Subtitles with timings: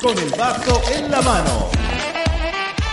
[0.00, 1.70] Con el vaso en la mano.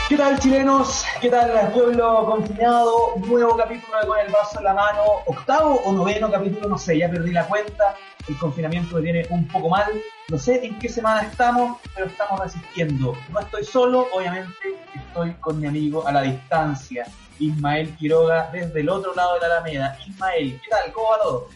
[0.09, 1.05] ¿Qué tal chilenos?
[1.21, 3.15] ¿Qué tal pueblo confinado?
[3.17, 5.01] Nuevo capítulo de Con el vaso en la mano.
[5.25, 7.95] Octavo o noveno capítulo, no sé, ya perdí la cuenta.
[8.27, 9.91] El confinamiento me viene un poco mal.
[10.29, 13.15] No sé en qué semana estamos, pero estamos resistiendo.
[13.29, 14.53] No estoy solo, obviamente
[14.93, 17.05] estoy con mi amigo a la distancia.
[17.39, 19.97] Ismael Quiroga desde el otro lado de la Alameda.
[20.07, 20.91] Ismael, ¿qué tal?
[20.93, 21.49] ¿Cómo va todo?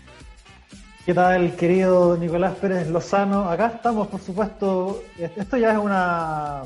[1.08, 3.50] ¿Qué tal, querido Nicolás Pérez Lozano?
[3.50, 5.04] Acá estamos, por supuesto.
[5.18, 6.64] Esto ya es una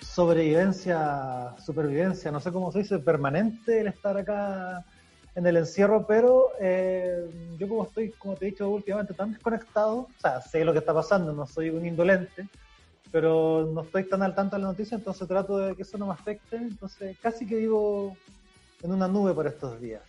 [0.00, 4.84] sobrevivencia, supervivencia, no sé cómo se dice, permanente el estar acá
[5.34, 9.96] en el encierro, pero eh, yo como estoy, como te he dicho últimamente, tan desconectado,
[10.02, 12.46] o sea, sé lo que está pasando, no soy un indolente,
[13.10, 16.06] pero no estoy tan al tanto de la noticia, entonces trato de que eso no
[16.06, 18.16] me afecte, entonces casi que vivo
[18.84, 20.02] en una nube por estos días.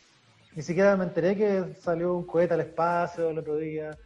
[0.55, 3.97] Ni siquiera me enteré que salió un cohete al espacio el otro día.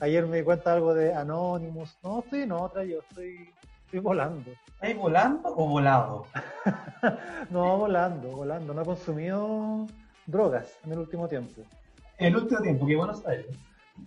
[0.00, 1.96] Ayer me di cuenta algo de Anonymous.
[2.02, 3.48] No, estoy en otra, yo estoy,
[3.84, 4.50] estoy volando.
[4.80, 6.26] ¿Estás volando o volado?
[7.50, 8.74] no, volando, volando.
[8.74, 9.86] No he consumido
[10.26, 11.62] drogas en el último tiempo.
[12.18, 13.52] En el último tiempo, qué bueno saberlo.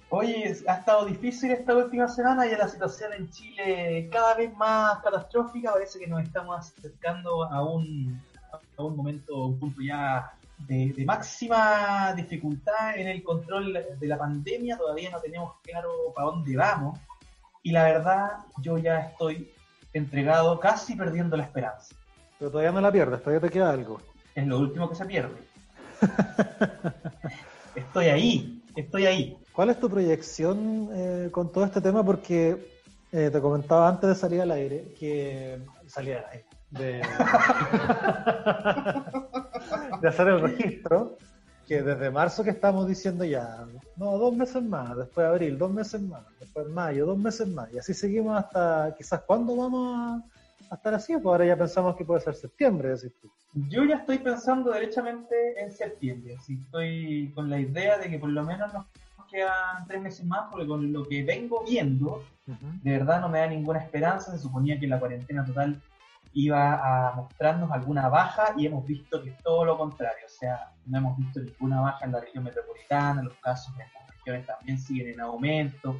[0.09, 4.99] Oye, ha estado difícil esta última semana y la situación en Chile cada vez más
[5.01, 5.71] catastrófica.
[5.71, 8.21] Parece que nos estamos acercando a un,
[8.77, 14.77] a un momento, un punto ya de, máxima dificultad en el control de la pandemia,
[14.77, 16.99] todavía no tenemos claro para dónde vamos.
[17.63, 18.29] Y la verdad,
[18.61, 19.51] yo ya estoy
[19.93, 21.95] entregado, casi perdiendo la esperanza.
[22.37, 23.99] Pero todavía no la pierdes, todavía te queda algo.
[24.35, 25.35] Es lo último que se pierde.
[27.75, 29.37] estoy ahí, estoy ahí.
[29.53, 32.03] ¿Cuál es tu proyección eh, con todo este tema?
[32.03, 32.75] Porque
[33.11, 36.45] eh, te comentaba antes de salir al aire que salía al aire.
[36.71, 37.01] De...
[40.05, 41.17] de hacer el registro,
[41.67, 43.65] que desde marzo que estamos diciendo ya,
[43.97, 47.73] no, dos meses más, después de abril, dos meses más, después mayo, dos meses más,
[47.73, 50.21] y así seguimos hasta quizás cuándo vamos
[50.69, 53.31] a, estar así, pues ahora ya pensamos que puede ser septiembre, decís tú.
[53.69, 58.29] Yo ya estoy pensando derechamente en septiembre, así estoy con la idea de que por
[58.29, 58.85] lo menos nos
[59.31, 63.47] quedan tres meses más, porque con lo que vengo viendo, de verdad no me da
[63.47, 65.81] ninguna esperanza, se suponía que la cuarentena total
[66.35, 70.69] iba a mostrarnos alguna baja y hemos visto que es todo lo contrario, o sea,
[70.85, 74.77] no hemos visto ninguna baja en la región metropolitana, los casos en las regiones también
[74.77, 75.97] siguen en aumento.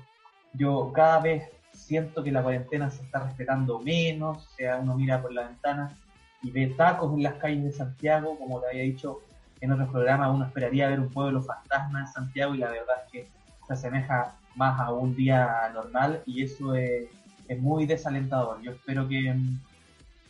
[0.53, 5.22] Yo cada vez siento que la cuarentena se está respetando menos, o sea, uno mira
[5.22, 5.96] por la ventana
[6.44, 9.22] y ve tacos en las calles de Santiago, como te había dicho
[9.62, 13.12] en otros programas, uno esperaría ver un pueblo fantasma en Santiago y la verdad es
[13.12, 13.28] que
[13.66, 17.06] se asemeja más a un día normal y eso es,
[17.47, 18.62] es muy desalentador.
[18.62, 19.34] Yo espero que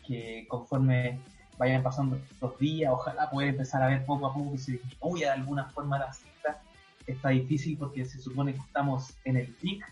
[0.08, 1.20] que conforme
[1.58, 5.28] vayan pasando los días, ojalá poder empezar a ver poco a poco que se disminuya
[5.28, 6.62] de alguna forma la cifra.
[7.08, 9.86] Está difícil porque se supone que estamos en el pic,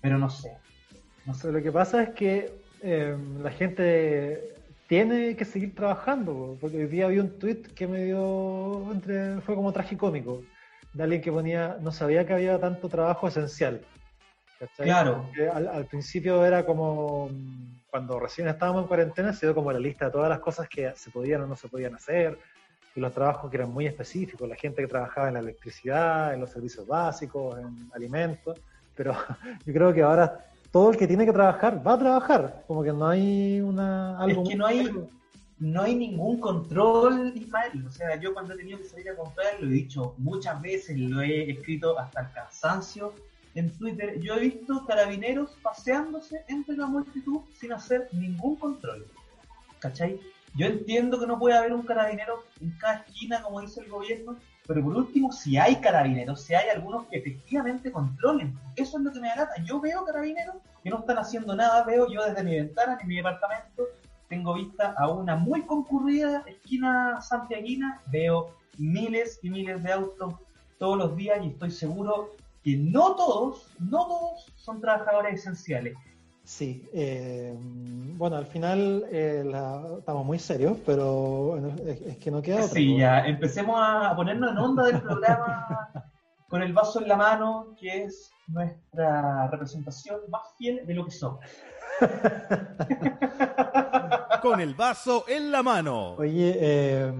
[0.00, 0.56] pero no sé.
[1.24, 4.54] No sé, lo que pasa es que em, la gente
[4.86, 9.54] tiene que seguir trabajando, porque hoy día vi un tweet que me dio, entre, fue
[9.54, 10.42] como tragicómico,
[10.92, 13.82] de alguien que ponía, no sabía que había tanto trabajo esencial.
[14.76, 15.28] Claro.
[15.52, 17.28] Al, al, principio era como
[17.90, 20.92] cuando recién estábamos en cuarentena se dio como la lista de todas las cosas que
[20.96, 22.38] se podían o no se podían hacer,
[22.94, 26.40] y los trabajos que eran muy específicos, la gente que trabajaba en la electricidad, en
[26.40, 28.58] los servicios básicos, en alimentos,
[28.94, 29.14] pero
[29.66, 32.92] yo creo que ahora todo el que tiene que trabajar va a trabajar, como que
[32.92, 34.18] no hay una...
[34.18, 34.90] Algo es que no hay,
[35.58, 39.60] no hay ningún control, Ismael, o sea, yo cuando he tenido que salir a comprar,
[39.60, 43.14] lo he dicho muchas veces, lo he escrito hasta el cansancio,
[43.56, 49.06] en Twitter, yo he visto carabineros paseándose entre la multitud sin hacer ningún control.
[49.78, 50.20] ¿Cachai?
[50.54, 54.36] Yo entiendo que no puede haber un carabinero en cada esquina, como dice el gobierno,
[54.66, 59.12] pero por último, si hay carabineros, si hay algunos que efectivamente controlen, eso es lo
[59.12, 62.56] que me da Yo veo carabineros que no están haciendo nada, veo yo desde mi
[62.56, 63.84] ventana, en mi departamento,
[64.28, 70.34] tengo vista a una muy concurrida esquina santiaguina, veo miles y miles de autos
[70.78, 72.34] todos los días y estoy seguro
[72.66, 75.94] que no todos, no todos son trabajadores esenciales.
[76.42, 79.44] Sí, eh, bueno, al final eh,
[79.98, 82.70] estamos muy serios, pero es, que no queda otra.
[82.70, 85.92] Sí, ya, empecemos a ponernos en onda del programa
[86.48, 91.12] con el vaso en la mano, que es nuestra representación más fiel de lo que
[91.12, 91.38] somos.
[94.50, 96.14] Con el vaso en la mano.
[96.14, 97.12] Oye, eh,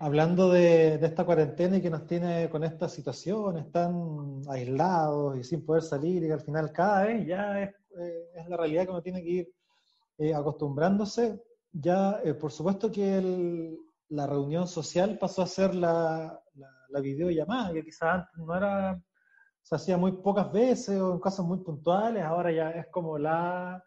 [0.00, 5.64] hablando de, esta cuarentena y que nos tiene con esta situación, están aislados y sin
[5.64, 9.02] poder salir y que al final cada vez ya es, eh, la realidad que uno
[9.02, 9.52] tiene que ir
[10.18, 11.42] eh, acostumbrándose.
[11.72, 13.76] Ya, por supuesto que
[14.08, 16.40] la reunión social pasó a ser la,
[16.88, 19.00] la videollamada, que quizás antes no era,
[19.62, 23.82] se hacía muy pocas veces o en casos muy puntuales, ahora ya es como la,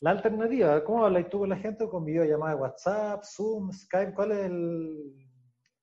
[0.00, 0.84] la alternativa.
[0.84, 4.14] ¿Cómo hablas tú con la gente con videollamada de WhatsApp, Zoom, Skype?
[4.14, 4.50] ¿Cuál es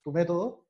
[0.04, 0.66] tu método?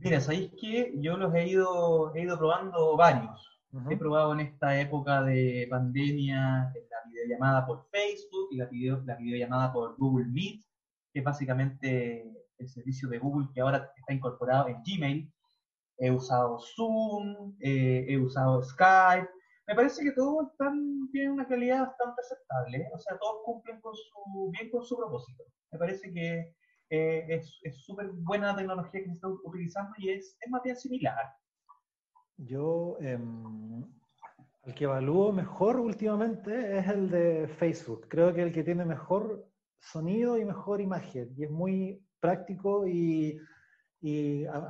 [0.00, 3.50] Mira, sabéis que yo los he ido, he ido probando varios.
[3.90, 9.16] He probado en esta época de pandemia la videollamada por Facebook y la, video, la
[9.16, 10.62] videollamada por Google Meet,
[11.12, 15.32] que es básicamente el servicio de Google que ahora está incorporado en Gmail.
[15.98, 19.28] He usado Zoom, eh, he usado Skype.
[19.66, 22.78] Me parece que todos están, tienen una calidad bastante aceptable.
[22.78, 22.90] ¿eh?
[22.92, 25.44] O sea, todos cumplen con su, bien con su propósito.
[25.72, 26.54] Me parece que
[26.90, 31.34] eh, es súper buena tecnología que se está utilizando y es, es más bien similar.
[32.36, 33.84] Yo, em,
[34.64, 38.06] el que evalúo mejor últimamente es el de Facebook.
[38.08, 39.48] Creo que el que tiene mejor
[39.80, 41.32] sonido y mejor imagen.
[41.36, 43.38] Y es muy práctico y,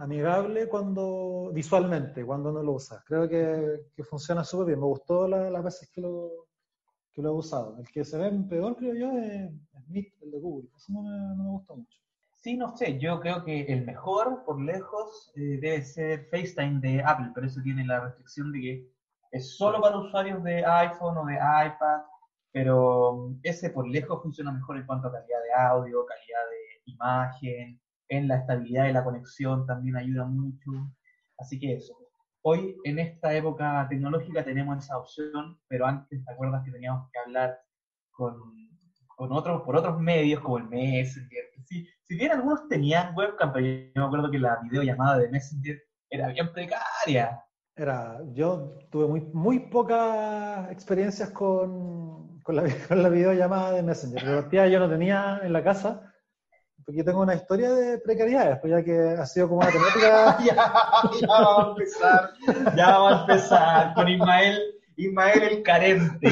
[0.00, 3.02] amigable cuando visualmente, cuando uno lo usa.
[3.06, 4.80] Creo que, funciona súper bien.
[4.80, 6.46] Me gustó las veces que lo,
[7.12, 7.76] que lo he usado.
[7.78, 9.50] El que se ve peor, creo yo, es,
[9.88, 10.68] Meet, el de Google.
[10.76, 11.98] Eso no me, no me gustó mucho.
[12.36, 17.02] Sí, no sé, yo creo que el mejor, por lejos, eh, debe ser FaceTime de
[17.02, 18.88] Apple, pero eso tiene la restricción de que
[19.32, 22.02] es solo para usuarios de iPhone o de iPad,
[22.52, 27.80] pero ese por lejos funciona mejor en cuanto a calidad de audio, calidad de imagen,
[28.08, 30.70] en la estabilidad de la conexión también ayuda mucho.
[31.38, 31.94] Así que eso.
[32.42, 37.18] Hoy en esta época tecnológica tenemos esa opción, pero antes te acuerdas que teníamos que
[37.18, 37.58] hablar
[38.10, 38.34] con,
[39.16, 41.44] con otros, por otros medios como el Messenger.
[41.64, 46.28] Si, bien algunos tenían webcam, pero yo me acuerdo que la videollamada de Messenger era
[46.28, 47.42] bien precaria.
[47.76, 52.62] Era, yo tuve muy, muy pocas experiencias con, con, la,
[53.08, 54.48] videollamada de Messenger.
[54.50, 56.13] Pero yo no tenía en la casa
[56.84, 60.38] porque yo tengo una historia de precariedad, pues ya que ha sido como una temática.
[60.44, 60.54] ya,
[61.20, 62.30] ya vamos a empezar,
[62.76, 64.60] ya vamos a empezar con Ismael,
[64.96, 66.28] Ismael el carente.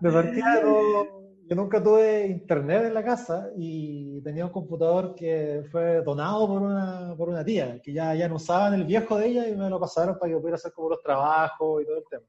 [0.00, 6.02] De partida, yo nunca tuve internet en la casa y tenía un computador que fue
[6.02, 9.48] donado por una, por una tía, que ya, ya no usaban el viejo de ella
[9.48, 12.26] y me lo pasaron para que pudiera hacer como los trabajos y todo el tema.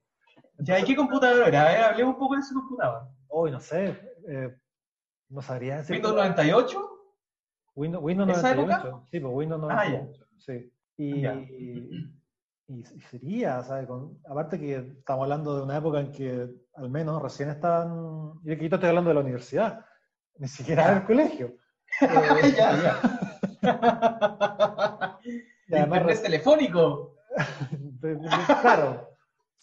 [0.60, 0.80] ¿Ya?
[0.80, 1.62] ¿Y qué computador era?
[1.62, 3.08] A ver, hablemos un poco de ese computador.
[3.30, 4.00] Uy, no sé.
[4.28, 4.56] Eh,
[5.30, 5.96] no sabría decir.
[5.96, 6.90] ¿Windows 98?
[7.76, 8.88] Windows, Windows ¿Esa 98.
[8.88, 9.06] Época?
[9.12, 10.24] Sí, pues Windows 98.
[10.24, 10.28] Ah.
[10.38, 10.72] Sí.
[10.98, 11.26] Y,
[12.68, 13.86] y, sería, ¿sabes?
[13.88, 18.34] Con, aparte que estamos hablando de una época en que al menos recién estaban.
[18.44, 19.86] Yo aquí estoy hablando de la universidad,
[20.38, 21.58] ni siquiera del colegio.
[22.02, 23.00] eh, ya,
[25.72, 27.18] además, telefónico.
[28.62, 29.15] claro.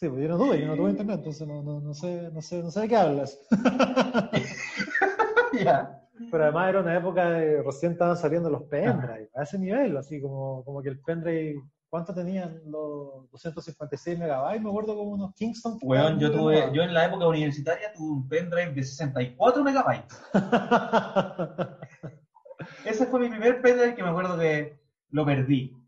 [0.02, 2.42] Sí, pues yo no tuve, yo no tuve internet, entonces no, no, no, sé, no,
[2.42, 3.38] sé, no sé de qué hablas.
[6.28, 10.20] Pero además era una época de recién estaban saliendo los pendrive, a ese nivel, así
[10.20, 14.60] como, como que el pendrive, ¿cuánto tenían los 256 megabytes?
[14.60, 15.78] Me acuerdo como unos Kingston.
[15.80, 20.20] Bueno, yo tuve, yo en la época universitaria tuve un pendrive de 64 megabytes.
[22.84, 25.80] Ese fue mi primer pendrive que me acuerdo que lo perdí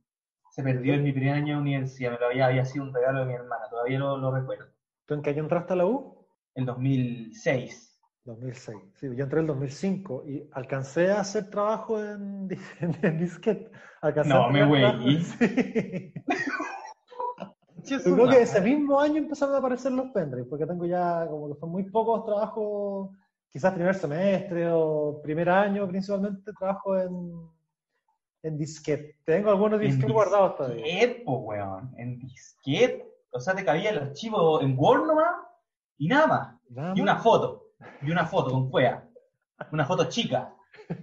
[0.54, 3.20] se perdió en mi primer año de universidad, me lo había, había sido un regalo
[3.20, 4.66] de mi hermana, todavía lo, lo recuerdo.
[5.04, 6.28] ¿Tú en qué año entraste a la U?
[6.54, 8.00] En 2006.
[8.24, 12.48] 2006, sí, yo entré en el 2005 y alcancé a hacer trabajo en,
[13.02, 13.68] en, disquete.
[14.26, 15.20] no, me güey.
[17.76, 17.96] Sí.
[18.04, 21.52] yo creo que ese mismo año empezaron a aparecer los pendrives, porque tengo ya como
[21.52, 23.10] que son muy pocos trabajos,
[23.50, 27.50] quizás primer semestre o primer año principalmente, trabajo en,
[28.44, 29.16] en disquete.
[29.24, 31.02] Tengo algunos disquetes guardados todavía.
[31.02, 31.94] En po, weón.
[31.96, 33.10] En disquete.
[33.30, 35.34] O sea, te cabía el archivo en Word nomás
[35.98, 36.96] y nada más.
[36.96, 37.70] y una foto.
[38.02, 39.08] Y una foto con cuea.
[39.72, 40.54] Una foto chica.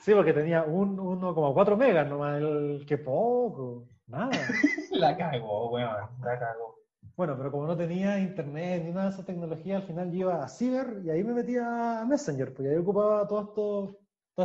[0.00, 2.40] Sí, porque tenía un 1,4 megas nomás.
[2.40, 3.86] El, qué poco.
[4.06, 4.30] Nada.
[4.92, 6.08] la cagó, weón.
[6.22, 6.76] La cagó.
[7.16, 10.42] Bueno, pero como no tenía internet ni nada de esa tecnología, al final yo iba
[10.42, 13.96] a Ciber y ahí me metía a Messenger, porque ahí ocupaba todos estos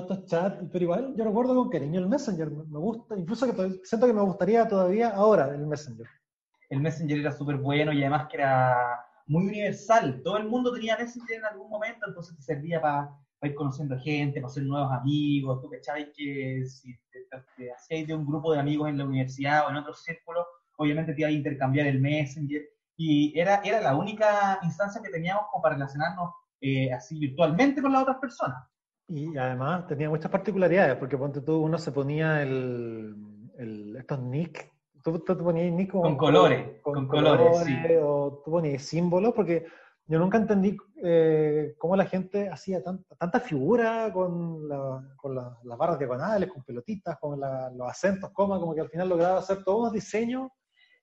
[0.01, 3.79] todos estos chats, pero igual yo recuerdo con cariño el Messenger, me gusta, incluso que
[3.83, 6.07] siento que me gustaría todavía ahora el Messenger.
[6.69, 10.97] El Messenger era súper bueno y además que era muy universal, todo el mundo tenía
[10.97, 13.11] Messenger en algún momento, entonces te servía para
[13.43, 17.19] ir conociendo gente, para hacer nuevos amigos, tú cachabas que si te,
[17.55, 20.45] te, hacías de un grupo de amigos en la universidad o en otro círculo,
[20.77, 22.61] obviamente te iba a intercambiar el Messenger,
[22.97, 27.91] y era, era la única instancia que teníamos como para relacionarnos eh, así virtualmente con
[27.91, 28.63] las otras personas.
[29.07, 33.15] Y además tenía muchas particularidades, porque ponte tú, uno se ponía el,
[33.57, 34.71] el estos nick,
[35.03, 37.75] tú, tú, ponías nick con colores, con, colores, sí.
[38.01, 39.65] o tú ponías símbolos, porque
[40.07, 45.57] yo nunca entendí eh, cómo la gente hacía tanta, tanta figura con, la, con la,
[45.63, 49.63] las barras diagonales, con pelotitas, con los acentos, coma, como que al final lograba hacer
[49.63, 50.49] todos unos diseños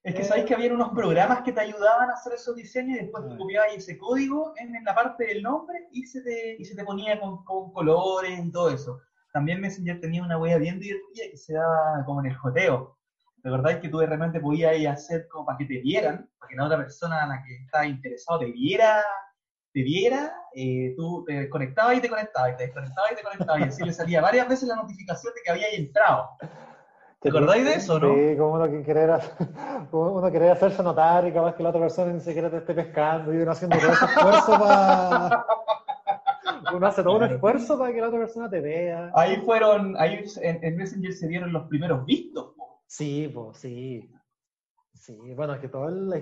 [0.03, 3.01] es que sabéis que había unos programas que te ayudaban a hacer esos diseños y
[3.03, 6.75] después tú copiabas ese código en, la parte del nombre y se te, y se
[6.75, 8.99] te ponía con, con colores y todo eso.
[9.31, 12.97] También Messenger tenía una wea bien divertida que se daba como en el joteo.
[13.37, 15.79] De verdad es que tú de repente podías ir a hacer como para que te
[15.79, 19.01] vieran, para que la otra persona a la que estaba interesado te viera,
[19.73, 23.61] te viera, eh, tú te desconectabas y te conectabas, y te desconectabas y te conectabas,
[23.61, 26.29] y así le salía varias veces la notificación de que había entrado.
[27.23, 28.13] ¿Te acordáis de eso, no?
[28.13, 29.17] Sí, como uno, que querer,
[29.93, 33.33] uno querer hacerse notar y capaz que la otra persona ni siquiera te esté pescando
[33.33, 35.45] y uno haciendo todo ese esfuerzo para...
[36.73, 39.11] Uno hace todo un esfuerzo para que la otra persona te vea.
[39.13, 42.55] Ahí fueron, ahí en, Messenger se dieron los primeros vistos.
[42.87, 44.09] Sí, pues, sí.
[44.93, 46.19] Sí, bueno, es que toda la,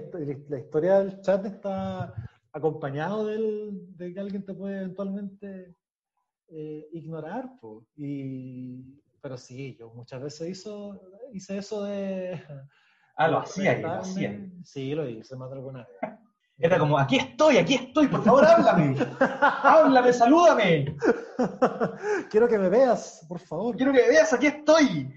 [0.49, 2.13] la, historia del chat está
[2.51, 5.73] acompañado del, de que alguien te puede eventualmente
[6.49, 7.85] eh, ignorar, pues.
[7.95, 10.99] Y pero sí, yo muchas veces hizo,
[11.33, 12.41] hice eso de...
[13.17, 14.39] Ah, lo hacía, lo hacía.
[14.63, 15.87] Sí, lo hice más de alguna vez.
[16.57, 18.95] Era como, aquí estoy, aquí estoy, por favor, háblame.
[19.19, 20.95] háblame, salúdame.
[22.29, 23.75] Quiero que me veas, por favor.
[23.75, 25.13] Quiero que me veas, aquí estoy.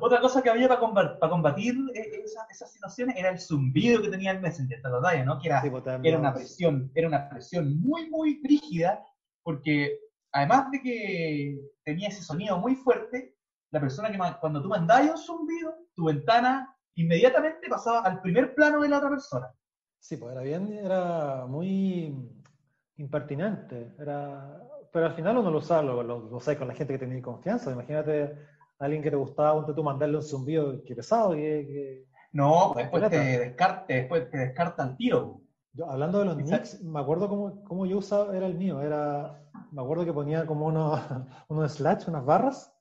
[0.00, 4.40] Otra cosa que había para, combatir eh, esas, situaciones era el zumbido que tenía el
[4.40, 5.38] Messenger, ¿te acordás, no?
[5.38, 9.04] Que era, pues, era una presión, era una presión muy, muy rígida,
[9.42, 9.98] porque
[10.32, 13.35] además de que tenía ese sonido muy fuerte,
[13.70, 18.80] la persona que cuando tú mandabas un zumbido, tu ventana inmediatamente pasaba al primer plano
[18.82, 19.50] de la otra persona.
[19.98, 22.14] Sí, pues era bien, era muy
[22.96, 24.60] impertinente, era,
[24.92, 27.72] pero al final uno lo usaba, lo, lo, con la gente que tenía confianza.
[27.72, 28.24] Imagínate
[28.78, 31.32] a alguien que te gustaba, tú mandarle un zumbido que pesado.
[31.32, 35.40] Que, no, después te, descarta, después te descarta el tiro.
[35.72, 39.42] Yo, hablando de los nicks, me acuerdo cómo, cómo, yo usaba, era el mío, era,
[39.72, 41.00] me acuerdo que ponía como unos,
[41.48, 42.75] unos slash, unas barras,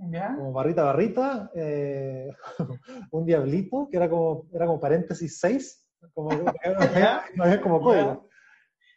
[0.00, 2.30] como barrita, barrita, eh,
[3.10, 6.44] un diablito, que era como, era como paréntesis 6, como, no
[7.62, 8.26] como código.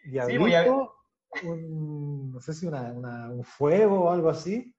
[0.05, 0.93] Diablito,
[1.43, 2.93] un, no sé si una,
[3.29, 4.73] un fuego o algo así.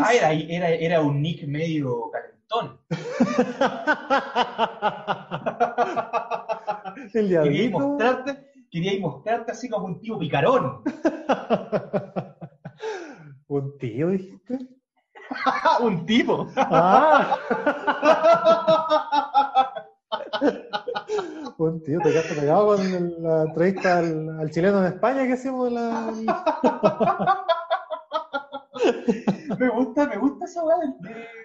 [0.00, 2.80] ah, era, era, era un nick medio calentón.
[7.14, 7.52] El diablito.
[7.52, 10.82] Quería mostrarte, quería mostrarte así como un tío picarón.
[13.48, 14.73] ¿Un tío, dijiste?
[15.80, 16.48] un tipo.
[16.56, 17.36] Ah.
[21.58, 26.12] un tío, te quedaste pegado con la entrevista al, chileno de España que hicimos la.
[29.58, 30.76] me gusta, me gusta esa weá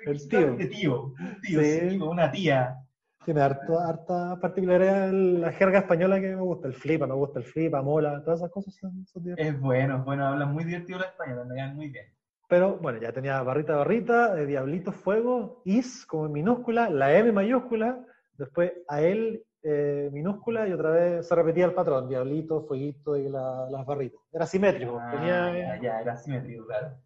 [0.06, 0.56] el tío.
[0.56, 1.04] De tío.
[1.06, 1.98] Un tío, sí.
[1.98, 2.78] una tía.
[3.26, 6.68] Tiene harta, harta particularidad la jerga española que me gusta.
[6.68, 10.26] El flipa, me gusta el flipa, mola, todas esas cosas son, son Es bueno, bueno,
[10.26, 12.06] hablan muy divertido la española, me dan muy bien.
[12.50, 17.32] Pero bueno, ya tenía barrita barrita, de Diablito Fuego, Is como en minúscula, la M
[17.32, 18.04] mayúscula,
[18.34, 23.30] después a él eh, minúscula y otra vez se repetía el patrón, Diablito, Fueguito y
[23.30, 24.20] las barritas.
[24.34, 24.98] Era simétrico.
[25.00, 26.98] Ah, tenía, ya, era simétrico, claro.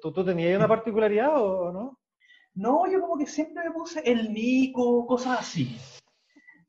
[0.00, 1.98] ¿Tú, tú tenías una particularidad o no?
[2.54, 5.76] No, yo como que siempre me puse el Nico, cosas así.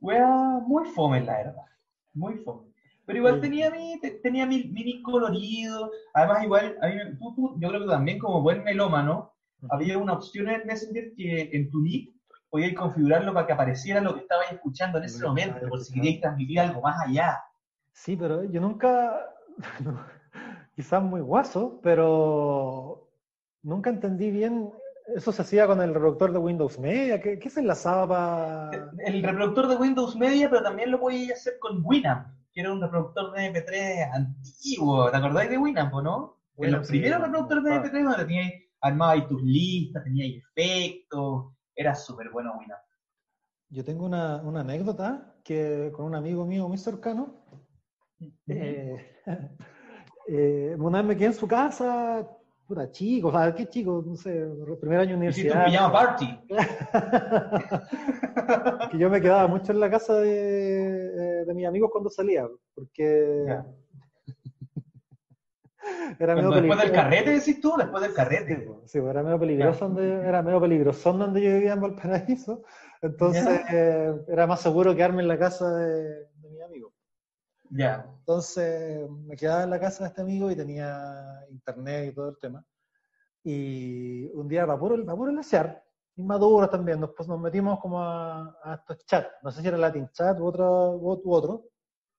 [0.01, 0.27] Wea
[0.65, 1.65] muy fome, la verdad.
[2.13, 2.72] Muy fome.
[3.05, 5.91] Pero igual tenía mi, tenía mi, mi colorido.
[6.13, 9.33] Además, igual, a mí, tú, yo creo que también como buen melómano,
[9.69, 12.13] había una opción en Messenger que en tu nick
[12.49, 16.21] podías configurarlo para que apareciera lo que estabais escuchando en ese momento, por si queríais
[16.21, 17.41] transmitir algo más allá.
[17.91, 19.35] Sí, pero yo nunca,
[20.75, 23.09] quizás muy guaso, pero
[23.63, 24.71] nunca entendí bien.
[25.13, 27.19] Eso se hacía con el reproductor de Windows Media.
[27.21, 28.91] ¿Qué, qué se enlazaba para.?
[29.05, 32.81] El reproductor de Windows Media, pero también lo podías hacer con Winamp que era un
[32.81, 35.09] reproductor de MP3 antiguo.
[35.09, 36.39] ¿Te acordáis de Winamp, no?
[36.57, 42.29] en los primeros reproductores de MP3 donde teníais armabas tus listas, teníais efectos, era súper
[42.29, 42.81] bueno Winamp.
[43.69, 47.43] Yo tengo una, una, anécdota que con un amigo mío muy cercano,
[48.47, 49.17] eh,
[50.27, 52.27] eh, una vez me quedé en su casa,
[52.73, 54.47] puta chico, o sea, qué chico, no sé,
[54.79, 55.67] primer año de universidad.
[55.67, 56.39] Hiciste un party.
[58.91, 63.45] que yo me quedaba mucho en la casa de, de mis amigos cuando salía, porque
[66.19, 68.67] Era medio Después del carrete, decís tú, después del Sí, carrete.
[68.85, 72.63] sí, po, era medio peligroso donde, era medio peligroso donde yo vivía en Valparaíso.
[73.01, 76.27] Entonces eh, era más seguro quedarme en la casa de.
[77.75, 78.05] Ya.
[78.19, 82.37] Entonces me quedaba en la casa de este amigo y tenía internet y todo el
[82.39, 82.63] tema.
[83.43, 85.83] Y un día, para puro, para puro lesear,
[86.15, 89.77] inmaduros también, nos, pues, nos metimos como a, a estos chats, no sé si era
[89.77, 91.65] Latin Chat u otro, u u otro,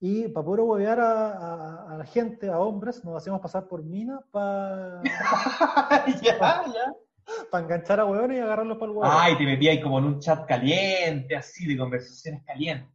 [0.00, 3.82] y para puro huevear a, a- a la gente, a hombres, nos hacíamos pasar por
[3.82, 5.00] minas para
[6.23, 7.58] ya, ya.
[7.58, 9.11] enganchar a hueones y agarrarlos para el huevo.
[9.11, 12.90] Ay, te metí ahí como en un chat caliente, así, de conversaciones calientes.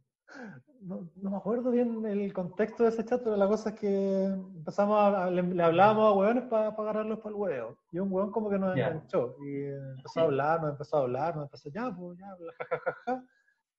[0.82, 4.24] No, no me acuerdo bien el contexto de ese chat, pero la cosa es que
[4.24, 7.78] empezamos a, le, le hablábamos a hueones para agarrarlos para el huevo.
[7.92, 8.88] Y un hueón como que nos Ya.
[8.88, 9.36] enganchó.
[9.44, 12.64] Y empezó a hablar, nos empezó a hablar, nos empezó ya, pues ya, bla, ja,
[12.66, 13.24] ja, ja, ja.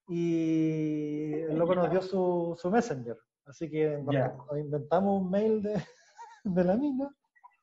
[0.09, 3.17] Y el loco nos dio su, su messenger.
[3.45, 4.15] Así que nos,
[4.59, 5.73] inventamos un mail de,
[6.43, 7.09] de la mina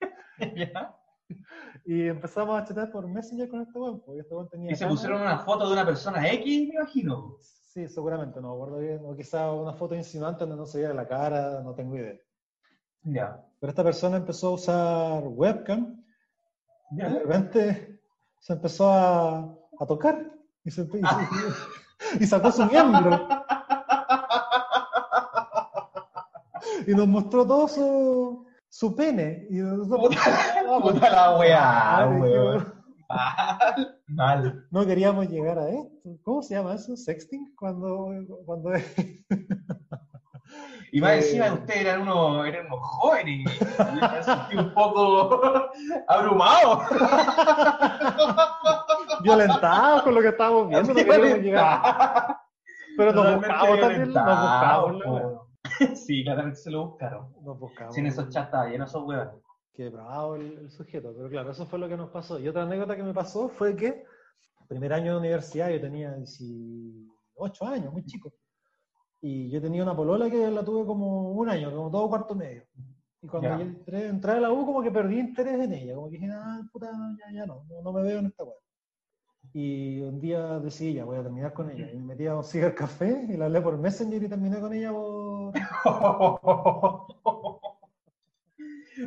[0.57, 0.95] ¿Ya?
[1.85, 4.00] y empezamos a chatear por messenger con este hueón.
[4.04, 7.37] Porque este tenía Y se pusieron una foto de una persona X, me imagino.
[7.78, 9.00] Sí, seguramente, no me acuerdo bien.
[9.06, 12.16] O quizá una foto insinuante donde no se veía la cara, no tengo idea.
[13.04, 13.40] Ya.
[13.61, 16.02] Pero esta persona empezó a usar webcam
[16.90, 18.00] y de repente
[18.40, 19.38] se empezó a,
[19.78, 20.28] a tocar
[20.64, 20.82] y, se,
[22.18, 23.28] y, y- sacó su miembro
[26.85, 29.47] y nos mostró todo su, su pene.
[29.50, 30.16] Y nosotros,
[30.80, 32.75] pues, Puta la weá, weón.
[34.08, 36.16] Mal, no queríamos llegar a esto.
[36.22, 36.96] ¿Cómo se llama eso?
[36.96, 37.54] ¿Sexting?
[37.56, 38.08] Cuando,
[38.46, 38.70] cuando
[40.92, 41.16] Y más Eh.
[41.18, 43.44] encima ustedes eran unos, eran unos jóvenes.
[43.78, 45.68] Me sentí un poco
[46.08, 46.80] abrumado.
[49.22, 52.36] violentados con lo que estábamos viendo, no queríamos llegar.
[52.96, 55.02] Pero nos buscamos también, nos buscamos.
[55.94, 57.28] Sí, claramente se lo buscaron.
[57.42, 57.94] Nos buscamos.
[57.94, 59.34] Si en esos chats estaba lleno esos huevos.
[59.78, 62.40] Qué bravo el, el sujeto, pero claro, eso fue lo que nos pasó.
[62.40, 64.04] Y otra anécdota que me pasó fue que,
[64.66, 68.32] primer año de universidad, yo tenía 18 años, muy chico.
[69.20, 72.64] Y yo tenía una polola que la tuve como un año, como todo cuarto medio.
[73.23, 75.95] Y cuando yo entré, entré a la U, como que perdí interés en ella.
[75.95, 78.58] Como que dije, ah, puta, ya, ya no, no, no me veo en esta web.
[79.52, 81.88] Y un día decidí, ya voy a terminar con ella.
[81.93, 84.93] Y me metí a un cigarcafé y la hablé por Messenger y terminé con ella
[84.93, 85.52] por,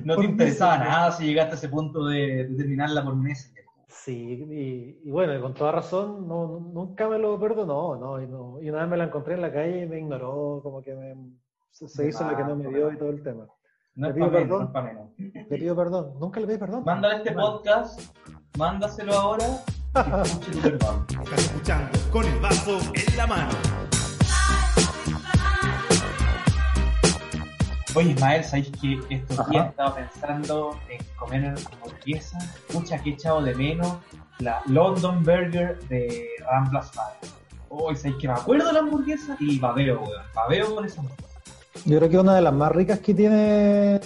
[0.03, 0.91] No te interesaba Messenger.
[0.97, 3.63] nada si llegaste a ese punto de, de terminarla por Messenger.
[3.87, 8.21] Sí, y, y bueno, con toda razón, no, no- nunca me lo perdonó, ¿no?
[8.21, 10.81] Y, no, y una vez me la encontré en la calle y me ignoró, como
[10.81, 11.15] que me,
[11.71, 13.45] se, hizo la que no me dio y todo el tema.
[13.95, 14.31] No Te es pido no
[14.71, 14.71] perdón.
[14.85, 15.09] menos.
[15.49, 16.83] Le pido perdón, nunca le pedí perdón.
[16.85, 18.15] Mándale este podcast,
[18.57, 19.45] mándaselo ahora
[19.93, 21.05] y escuche tu perdón.
[21.23, 23.49] Estás escuchando con el vaso en la mano.
[27.93, 29.49] Oye, Ismael, ¿sabéis que estos Ajá.
[29.51, 32.37] días estaba pensando en comer hamburguesa?
[32.73, 33.97] Mucha que he echado de menos
[34.39, 37.33] la London Burger de Ramblas Fire.
[37.69, 39.35] Hoy, ¿sabéis que me acuerdo de la hamburguesa?
[39.39, 40.21] Y babeo, weón.
[40.33, 41.27] Babeo con esa hamburguesa.
[41.85, 43.99] Yo creo que una de las más ricas que tiene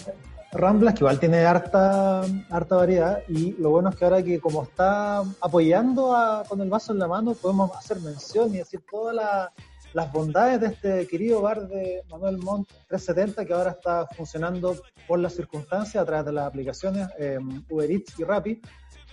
[0.51, 4.63] Ramblas, que igual tiene harta, harta variedad, y lo bueno es que ahora que como
[4.63, 9.13] está apoyando a- con el vaso en la mano, podemos hacer mención y decir todas
[9.15, 9.51] la-
[9.95, 14.75] las bondades de este querido bar de Manuel Montt 370, que ahora está funcionando
[15.07, 18.61] por las circunstancias a través de las aplicaciones eh, Uber Eats y Rappi.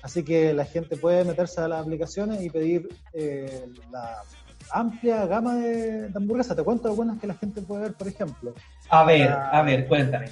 [0.02, 4.24] Así que la gente puede meterse a las aplicaciones y pedir eh, la
[4.72, 6.56] amplia gama de, de hamburguesas.
[6.56, 8.52] Te cuento algunas que la gente puede ver, por ejemplo.
[8.88, 10.26] A ver, a ver, cuéntame.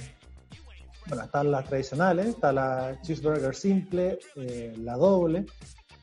[1.07, 5.45] Bueno, están las tradicionales, está la cheeseburger simple, eh, la doble,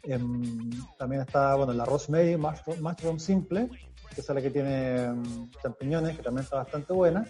[0.04, 3.68] em, también está, bueno, la rosemary mushroom, mushroom simple,
[4.18, 7.24] que es la que tiene em, champiñones, que también está bastante buena.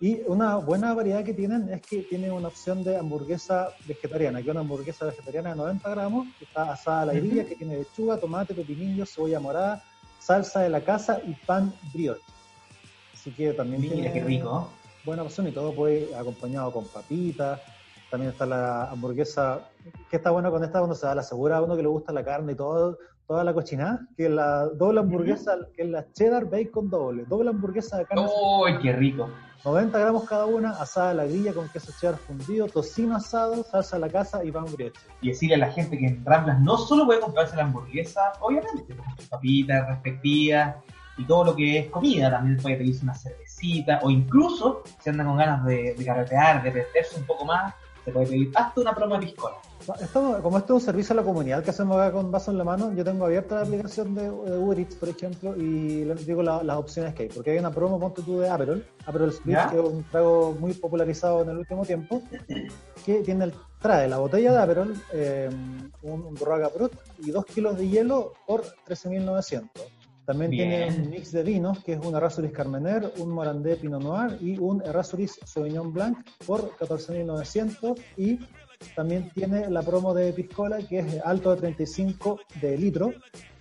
[0.00, 4.46] Y una buena variedad que tienen es que tiene una opción de hamburguesa vegetariana, que
[4.46, 7.76] es una hamburguesa vegetariana de 90 gramos, que está asada a la grilla, que tiene
[7.76, 9.82] lechuga, tomate, pepinillo, cebolla morada,
[10.18, 12.22] salsa de la casa y pan brioche.
[13.12, 14.70] Así que también Mira, tiene qué rico.
[15.04, 17.60] buena opción y todo puede acompañado con papitas.
[18.10, 19.68] También está la hamburguesa,
[20.10, 22.12] que está bueno con esta, uno se da la segura a uno que le gusta
[22.14, 26.10] la carne y todo, toda la cochinada, que es la doble hamburguesa, que es la
[26.12, 29.28] cheddar bacon doble, doble hamburguesa de carne, ¡Uy, qué rico!
[29.64, 33.96] 90 gramos cada una, asada a la grilla con queso cheddar fundido, tocino asado, salsa
[33.96, 35.00] a la casa y pan brioche.
[35.22, 38.94] Y decirle a la gente que en Ramblas no solo puede comprarse la hamburguesa, obviamente,
[38.94, 40.76] con sus papitas respectivas
[41.16, 45.28] y todo lo que es comida, también puede pedirse una cervecita, o incluso, si andan
[45.28, 48.94] con ganas de, de carretear, de perderse un poco más, Se puede pedir hasta una
[48.94, 49.56] promo de piscola.
[50.00, 52.58] Esto, como esto es un servicio a la comunidad que hacemos acá con vaso en
[52.58, 56.42] la mano, yo tengo abierta la aplicación de, Uber Eats, por ejemplo, y les digo
[56.42, 57.28] las opciones que hay.
[57.28, 60.72] Porque hay una promo, ponte tú, de Aperol, Aperol Spritz, que es un trago muy
[60.74, 62.22] popularizado en el último tiempo,
[63.04, 65.50] que tiene el, trae la botella de Aperol, eh,
[66.02, 69.68] un, un Brut y dos kilos de hielo por 13.900.
[70.26, 74.38] También tiene un mix de vinos, que es un Errázuriz Carmener, un Morandé Pinot Noir
[74.40, 78.38] y un Errázuriz Sauvignon Blanc por 14.900 y
[78.94, 83.12] también tiene la promo de Piscola, que es alto de 35 de litro,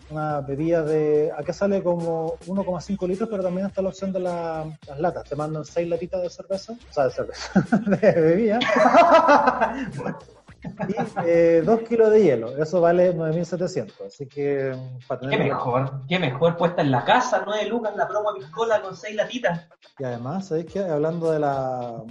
[0.10, 1.32] una bebida de.
[1.36, 4.67] Acá sale como 1,5 litros, pero también está la opción de las
[4.99, 5.30] latas.
[5.30, 7.65] Te mandan 6 latitas de cerveza, o sea, de cerveza,
[8.02, 8.60] de bebida.
[10.63, 10.95] y
[11.26, 12.58] eh, 2 kilos de hielo.
[12.58, 14.08] Eso vale 9.700.
[14.08, 14.76] Así que.
[15.08, 18.82] Para tener qué mejor, qué mejor puesta en la casa, 9 lucas la promo Piscola
[18.82, 19.67] con 6 latitas.
[19.99, 20.80] Y además, ¿sabéis qué?
[20.80, 22.04] Hablando de la,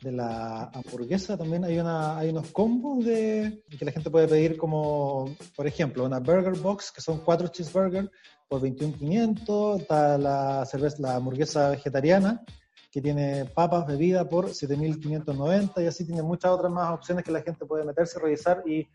[0.00, 4.56] de la hamburguesa, también hay, una, hay unos combos de que la gente puede pedir
[4.56, 8.10] como, por ejemplo, una burger box, que son cuatro cheeseburgers
[8.48, 12.42] por 21.500, está la cerveza, la hamburguesa vegetariana,
[12.90, 17.42] que tiene papas, bebida por 7.590 y así tiene muchas otras más opciones que la
[17.42, 18.88] gente puede meterse, revisar y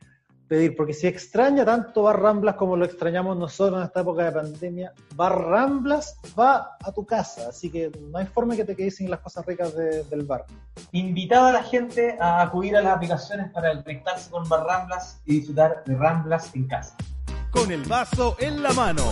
[0.47, 4.31] pedir, porque si extraña tanto Bar Ramblas como lo extrañamos nosotros en esta época de
[4.31, 8.97] pandemia, Bar Ramblas va a tu casa, así que no hay forma que te quedes
[8.97, 10.45] sin las cosas ricas del bar.
[10.91, 15.37] Invitado a la gente a acudir a las aplicaciones para conectarse con Bar Ramblas y
[15.37, 16.95] disfrutar de Ramblas en casa.
[17.49, 19.03] Con el vaso en la mano.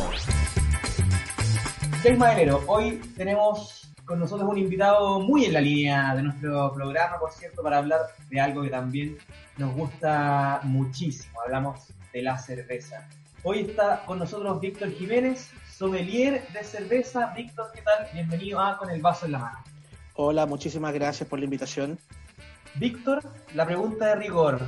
[2.02, 7.20] Seis Madelero, hoy tenemos con nosotros un invitado muy en la línea de nuestro programa,
[7.20, 9.18] por cierto, para hablar de algo que también
[9.58, 11.40] nos gusta muchísimo.
[11.42, 13.08] Hablamos de la cerveza.
[13.44, 17.34] Hoy está con nosotros Víctor Jiménez, sommelier de cerveza.
[17.36, 18.08] Víctor, ¿qué tal?
[18.14, 19.60] Bienvenido a Con el Vaso en la Mano.
[20.16, 21.98] Hola, muchísimas gracias por la invitación.
[22.76, 23.22] Víctor,
[23.54, 24.60] la pregunta de rigor.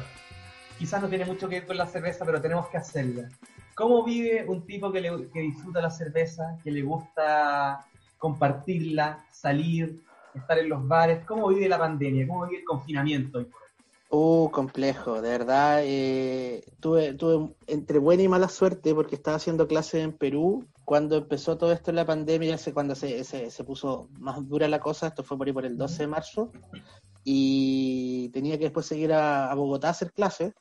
[0.79, 3.29] Quizás no tiene mucho que ver con la cerveza, pero tenemos que hacerla.
[3.75, 7.85] ¿Cómo vive un tipo que, le, que disfruta la cerveza, que le gusta
[8.17, 10.01] compartirla, salir,
[10.33, 11.25] estar en los bares?
[11.25, 12.27] ¿Cómo vive la pandemia?
[12.27, 13.45] ¿Cómo vive el confinamiento?
[14.09, 15.81] Uh, complejo, de verdad.
[15.83, 21.17] Eh, tuve, tuve entre buena y mala suerte porque estaba haciendo clases en Perú cuando
[21.17, 25.23] empezó todo esto en la pandemia, cuando se, se, puso más dura la cosa, esto
[25.23, 26.51] fue por ahí por el 12 de marzo,
[27.23, 30.53] y tenía que después seguir a, a Bogotá a hacer clases.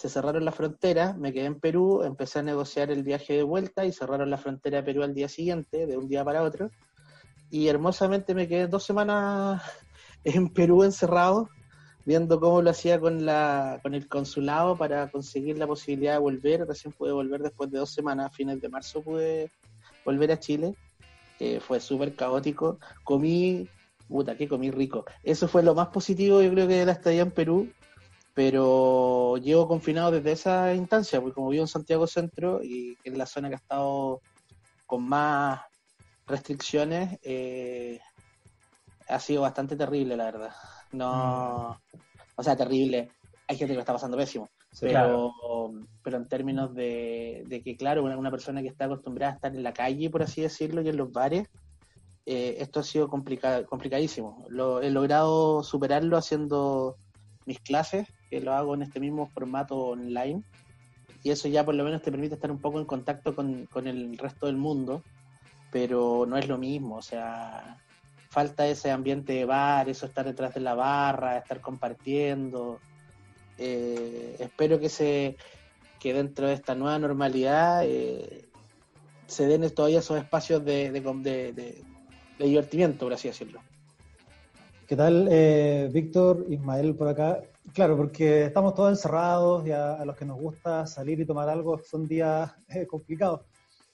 [0.00, 3.84] Se cerraron la frontera, me quedé en Perú, empecé a negociar el viaje de vuelta
[3.84, 6.70] y cerraron la frontera de Perú al día siguiente, de un día para otro
[7.50, 9.62] y hermosamente me quedé dos semanas
[10.24, 11.50] en Perú encerrado,
[12.06, 16.66] viendo cómo lo hacía con, la, con el consulado para conseguir la posibilidad de volver.
[16.66, 19.50] Recién pude volver después de dos semanas, a fines de marzo pude
[20.04, 20.74] volver a Chile.
[21.60, 22.78] fue súper caótico.
[23.02, 23.68] Comí,
[24.08, 25.04] puta, que comí rico.
[25.24, 27.68] Eso fue lo más positivo, yo creo que de la estadía en Perú.
[28.34, 33.26] Pero llevo confinado desde esa instancia, porque como vivo en Santiago Centro y en la
[33.26, 34.20] zona que ha estado
[34.86, 35.60] con más
[36.26, 38.00] restricciones, eh,
[39.08, 40.52] ha sido bastante terrible, la verdad.
[40.92, 41.98] No, mm.
[42.36, 43.10] o sea, terrible.
[43.48, 44.48] Hay gente que lo está pasando pésimo.
[44.80, 45.32] pero,
[46.02, 49.72] pero en términos de, que, claro, una, persona que está acostumbrada a estar en la
[49.72, 51.48] calle, por así decirlo, y en los bares,
[52.26, 54.46] eh, esto ha sido complicado, complicadísimo.
[54.48, 56.96] Lo, he logrado superarlo haciendo
[57.46, 60.42] mis clases, que lo hago en este mismo formato online,
[61.22, 63.86] y eso ya por lo menos te permite estar un poco en contacto con, con
[63.86, 65.02] el resto del mundo
[65.70, 67.78] pero no es lo mismo, o sea,
[68.28, 72.80] falta ese ambiente de bar, eso estar detrás de la barra, estar compartiendo.
[73.58, 75.36] Eh, espero que se
[75.98, 78.48] que dentro de esta nueva normalidad eh,
[79.26, 81.84] se den todavía esos espacios de, de,
[82.38, 83.60] divertimiento, por así decirlo.
[84.86, 87.42] ¿Qué tal, eh, Víctor, Ismael, por acá?
[87.72, 91.78] Claro, porque estamos todos encerrados y a, los que nos gusta salir y tomar algo
[91.78, 92.52] son días
[92.88, 93.42] complicados.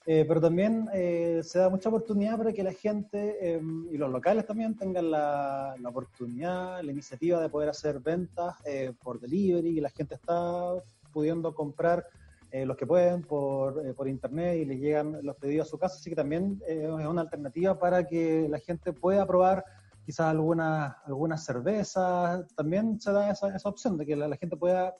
[0.09, 4.09] Eh, pero también eh, se da mucha oportunidad para que la gente em, y los
[4.09, 9.81] locales también tengan la, oportunidad, la iniciativa de poder hacer ventas eh, por delivery, y
[9.81, 10.73] la gente está
[11.11, 12.05] pudiendo comprar
[12.49, 16.09] los que pueden por, por internet y les llegan los pedidos a su casa, así
[16.09, 19.63] que también es una alternativa para que la gente pueda probar
[20.07, 24.95] quizás algunas algunas cervezas, también se da esa, esa opción de que la gente pueda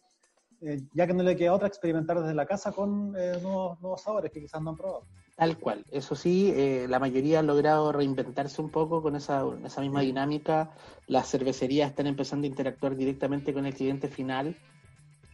[0.62, 4.32] eh, ya que no le queda otra experimentar desde la casa con eh, nuevos, sabores
[4.32, 5.04] que quizás no han probado.
[5.36, 9.82] Tal cual, eso sí, eh, la mayoría ha logrado reinventarse un poco con esa, esa
[9.82, 10.72] misma dinámica.
[11.06, 14.58] Las cervecerías están empezando a interactuar directamente con el cliente final,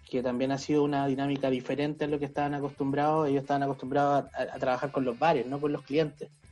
[0.09, 3.29] que también ha sido una dinámica diferente a lo que estaban acostumbrados.
[3.29, 6.42] Ellos estaban acostumbrados a, trabajar con los bares, no con los clientes, en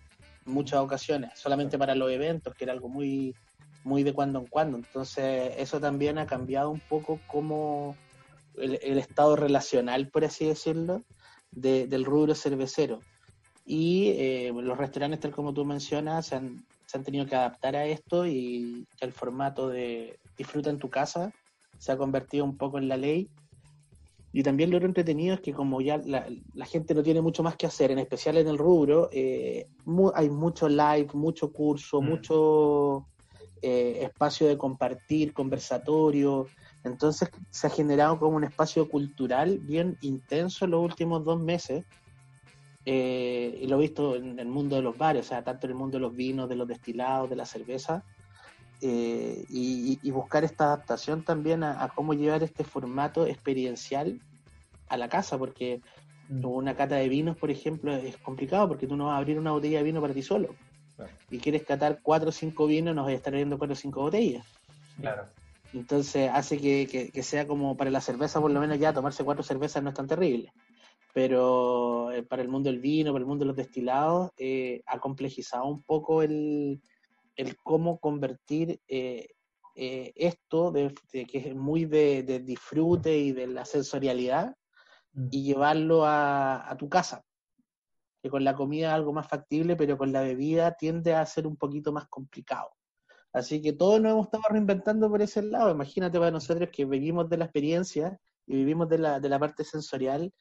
[0.46, 3.36] muchas ocasiones, solamente para los eventos, que era algo muy,
[3.84, 4.78] muy de cuando en cuando.
[4.78, 7.96] Entonces, eso también ha cambiado un poco como
[8.58, 11.02] el, estado relacional, por así decirlo,
[11.52, 13.00] del rubro cervecero.
[13.66, 17.76] Y eh, los restaurantes, tal como tú mencionas, se han, se han tenido que adaptar
[17.76, 21.32] a esto y el formato de disfruta en tu casa
[21.78, 23.30] se ha convertido un poco en la ley.
[24.34, 27.66] Y también lo entretenido es que como ya la, gente no tiene mucho más que
[27.66, 29.68] hacer, en especial en el rubro, eh,
[30.14, 32.06] hay mucho live, mucho curso, mm.
[32.06, 33.06] mucho
[33.62, 36.48] eh, espacio de compartir, conversatorio.
[36.86, 41.86] Entonces se ha generado como un espacio cultural bien intenso en los últimos dos meses.
[42.86, 45.74] Eh, y lo he visto en el mundo de los bares, o sea, tanto en
[45.74, 48.04] el mundo de los vinos, de los destilados, de la cerveza,
[48.82, 54.20] eh, y, buscar esta adaptación también a, cómo llevar este formato experiencial
[54.90, 55.82] a la casa, porque
[56.30, 56.46] mm.
[56.46, 59.52] una cata de vinos, por ejemplo, es complicado porque tú no vas a abrir una
[59.52, 60.56] botella de vino para ti solo.
[61.30, 64.02] Y quieres catar cuatro o cinco vinos, nos vas a estar abriendo cuatro o cinco
[64.02, 64.46] botellas.
[65.00, 65.26] Claro.
[65.74, 69.82] Entonces hace que, sea como para la cerveza, por lo menos ya tomarse cuatro cervezas
[69.84, 70.52] no es tan terrible.
[71.14, 75.00] Pero eh, para el mundo del vino, para el mundo de los destilados, eh, ha
[75.00, 76.82] complejizado un poco el,
[77.36, 79.30] el cómo convertir eh,
[79.76, 84.56] eh, esto, de, que es muy de, disfrute y de la sensorialidad,
[85.14, 85.28] mm.
[85.32, 87.24] y llevarlo a, tu casa.
[88.22, 91.48] Que con la comida es algo más factible, pero con la bebida tiende a ser
[91.48, 92.72] un poquito más complicado.
[93.34, 95.72] Así que todos nos hemos estado reinventando por ese lado.
[95.72, 99.64] Imagínate para nosotros que vivimos de la experiencia y vivimos de la, de la parte
[99.64, 100.34] sensorial,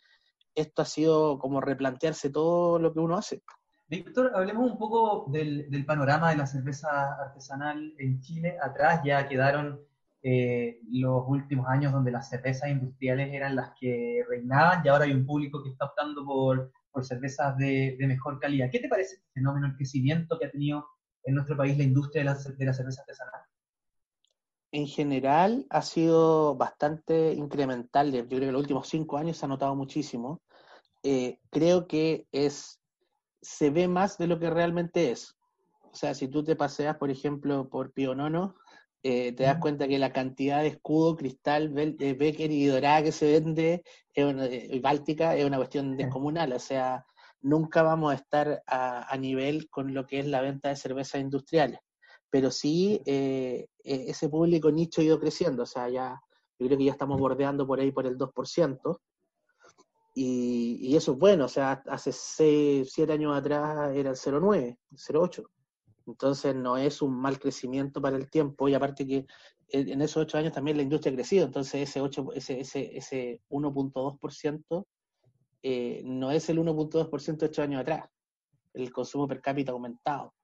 [0.54, 3.42] esto ha sido como replantearse todo lo que uno hace.
[3.90, 8.56] Víctor, hablemos un poco del, panorama de la cerveza artesanal en Chile.
[8.62, 9.80] Atrás ya quedaron
[10.22, 15.12] eh, los últimos años donde las cervezas industriales eran las que reinaban y ahora hay
[15.12, 16.70] un público que está optando por,
[17.02, 18.70] cervezas de, mejor calidad.
[18.70, 20.86] ¿Qué te parece este fenómeno, el crecimiento que ha tenido
[21.24, 23.40] en nuestro país la industria de la, cerveza artesanal?
[24.70, 28.12] En general ha sido bastante incremental.
[28.12, 30.42] Yo creo que los últimos cinco años se ha notado muchísimo.
[31.02, 32.79] Eh, creo que es
[33.42, 35.36] se ve más de lo que realmente es.
[35.92, 38.54] O sea, si tú te paseas, por ejemplo, por Pionono,
[39.02, 43.12] eh, te das cuenta que la cantidad de escudo, cristal, eh, Becker y dorada que
[43.12, 43.82] se vende,
[44.14, 46.52] eh, y Báltica, es una cuestión descomunal.
[46.52, 47.04] O sea,
[47.40, 51.80] nunca vamos a estar a, nivel con lo que es la venta de cervezas industriales.
[52.28, 55.62] Pero sí, e, ese público nicho ha ido creciendo.
[55.64, 56.20] O sea, ya,
[56.58, 59.00] yo creo que ya estamos bordeando por ahí por el 2%.
[60.14, 65.44] Y, eso es bueno, o sea, hace 6, 7 años atrás era el 0,9, 0,8.
[66.06, 69.26] Entonces no es un mal crecimiento para el tiempo y aparte que
[69.68, 73.40] en esos 8 años también la industria ha crecido, entonces ese, 8, ese, ese, ese
[73.50, 74.86] 1.2%
[75.62, 78.08] eh, no es el 1.2% de 8 años atrás.
[78.74, 80.34] El consumo per cápita ha aumentado.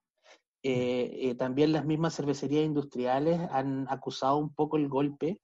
[0.63, 5.39] Eh, eh, también las mismas cervecerías industriales han acusado un poco el golpe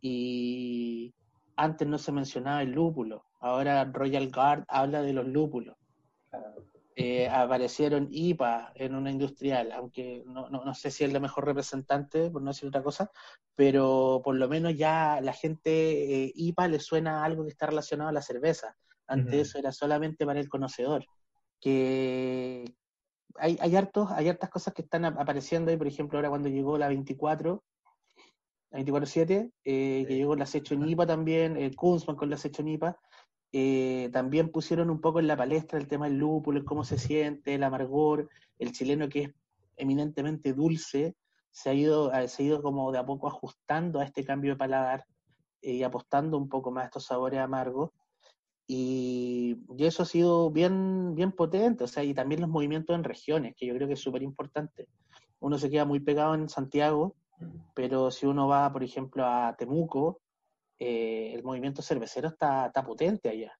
[0.00, 1.14] y
[1.56, 5.76] antes no se mencionaba el lúpulo Ahora Royal Guard habla de los lúpulos.
[7.00, 12.28] Eh, aparecieron IPA en una industrial, aunque no, no, sé si es la mejor representante,
[12.28, 13.12] por no decir otra cosa,
[13.54, 18.10] pero por lo menos ya la gente eh, IPA le suena algo que está relacionado
[18.10, 18.76] a la cerveza.
[19.06, 21.06] Antes eso era solamente para el conocedor.
[21.60, 22.64] Que
[23.36, 26.78] hay, hay, hartos, hay hartas cosas que están apareciendo ahí, por ejemplo, ahora cuando llegó
[26.78, 27.62] la 24,
[28.70, 32.98] la 24-7, eh, que llegó la Secho IPA también, el Kunzman con la Secho IPA,
[33.52, 36.98] eh, también pusieron un poco en la palestra el tema del lúpulo, el cómo se
[36.98, 39.30] siente, el amargor, el chileno que es
[39.76, 41.16] eminentemente dulce,
[41.50, 44.52] se ha ido, eh, se ha ido como de a poco ajustando a este cambio
[44.52, 45.04] de paladar
[45.62, 47.90] eh, y apostando un poco más a estos sabores amargos.
[48.66, 53.54] Y, eso ha sido bien, bien potente, o sea, y también los movimientos en regiones,
[53.56, 54.88] que yo creo que es súper importante.
[55.40, 57.16] Uno se queda muy pegado en Santiago,
[57.74, 60.20] pero si uno va, por ejemplo, a Temuco,
[60.78, 63.52] eh, el movimiento cervecero está, está potente allá.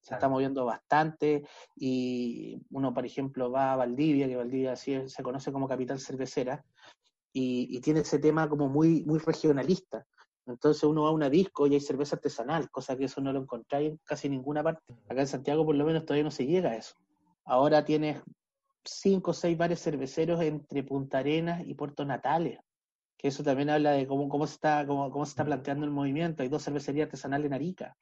[0.00, 5.50] Se está moviendo bastante y uno, por ejemplo, va a Valdivia, que Valdivia se conoce
[5.50, 6.62] como capital cervecera,
[7.34, 10.06] y, tiene ese tema como muy, muy regionalista.
[10.46, 13.40] Entonces uno va a una disco y hay cerveza artesanal, cosa que eso no lo
[13.40, 14.94] encontráis en casi ninguna parte.
[15.08, 16.94] Acá en Santiago por lo menos todavía no se llega a eso.
[17.44, 18.22] Ahora tienes
[18.84, 22.58] cinco o seis bares cerveceros entre Punta Arenas y Puerto Natales
[23.16, 25.90] que eso también habla de cómo, cómo, se, está, cómo, cómo se está planteando el
[25.90, 26.42] movimiento.
[26.42, 27.96] Hay dos cervecerías artesanales en Arica.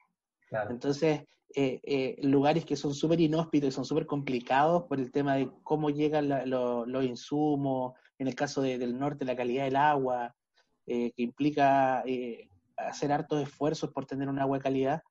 [0.69, 1.23] Entonces,
[1.55, 5.49] eh, eh, lugares que son súper inhóspitos y son súper complicados por el tema de
[5.63, 10.35] cómo llegan los insumos, en el caso del norte, la calidad del agua,
[10.87, 12.03] eh, que implica
[12.77, 15.01] hacer hartos esfuerzos por tener un agua de calidad,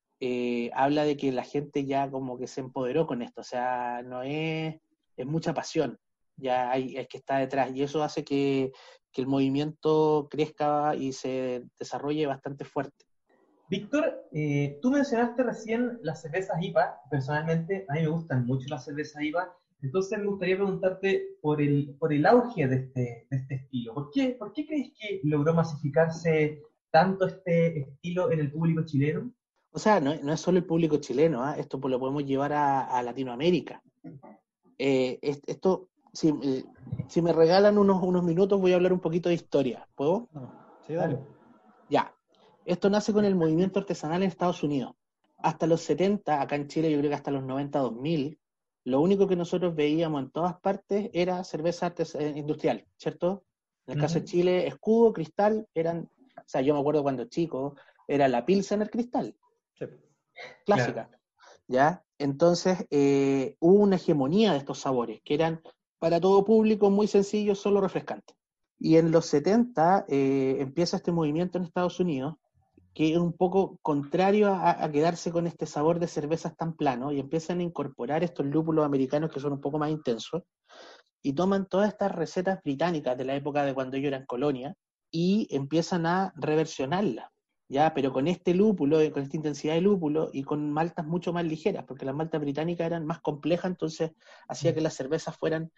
[0.74, 4.22] habla de que la gente ya como que se empoderó con esto, o sea, no
[4.22, 4.76] es,
[5.16, 5.98] es mucha pasión.
[6.36, 8.72] ya hay, es que está detrás, y eso hace que,
[9.12, 13.04] que el movimiento crezca y se desarrolle bastante fuerte.
[13.68, 17.00] Víctor, eh, tú mencionaste recién las cervezas IPA.
[17.10, 19.50] Personalmente, a mí me gustan mucho las cervezas IPA.
[19.80, 23.94] Entonces, me gustaría preguntarte por el, por el auge de este, de este estilo.
[23.94, 29.32] ¿Por qué, ¿Por qué crees que logró masificarse tanto este estilo en el público chileno?
[29.72, 31.56] O sea, no, no es solo el público chileno, ¿ah?
[31.58, 33.82] esto lo podemos llevar a, a Latinoamérica.
[34.78, 36.64] Eh, esto, si, eh,
[37.08, 39.88] si, me regalan unos, unos minutos, voy a hablar un poquito de historia.
[39.94, 40.28] ¿Puedo?
[40.86, 41.18] Sí, dale.
[41.88, 42.14] Ya.
[42.64, 44.94] Esto nace con el movimiento artesanal en Estados Unidos.
[45.38, 48.38] Hasta los 70, acá en Chile, yo creo que hasta los 90, 2000,
[48.84, 53.44] lo único que nosotros veíamos en todas partes era cerveza eh, industrial, ¿cierto?
[53.86, 57.76] En el caso de Chile, escudo, cristal, eran, o sea, yo me acuerdo cuando chico,
[58.06, 59.36] era la Pilsener cristal,
[59.74, 59.86] sí.
[60.64, 61.10] clásica,
[61.66, 62.04] ¿ya?
[62.18, 65.62] Entonces, eh, hubo una hegemonía de estos sabores, que eran
[66.02, 68.36] para todo público muy sencillos, solo refrescantes.
[68.76, 72.34] Y en los 70 eh, empieza este movimiento en Estados Unidos,
[72.92, 77.20] que es un poco contrario a, quedarse con este sabor de cervezas tan plano y
[77.20, 80.42] empiezan a incorporar estos lúpulos americanos que son un poco más intensos
[81.22, 84.74] y toman todas estas recetas británicas de la época de cuando ellos eran colonia
[85.08, 87.30] y empiezan a reversionarlas,
[87.72, 87.94] ¿ya?
[87.94, 91.84] Pero con este lúpulo, con esta intensidad de lúpulo y con maltas mucho más ligeras,
[91.86, 94.12] porque las maltas británicas eran más complejas, entonces
[94.46, 95.72] hacía que las cervezas fueran,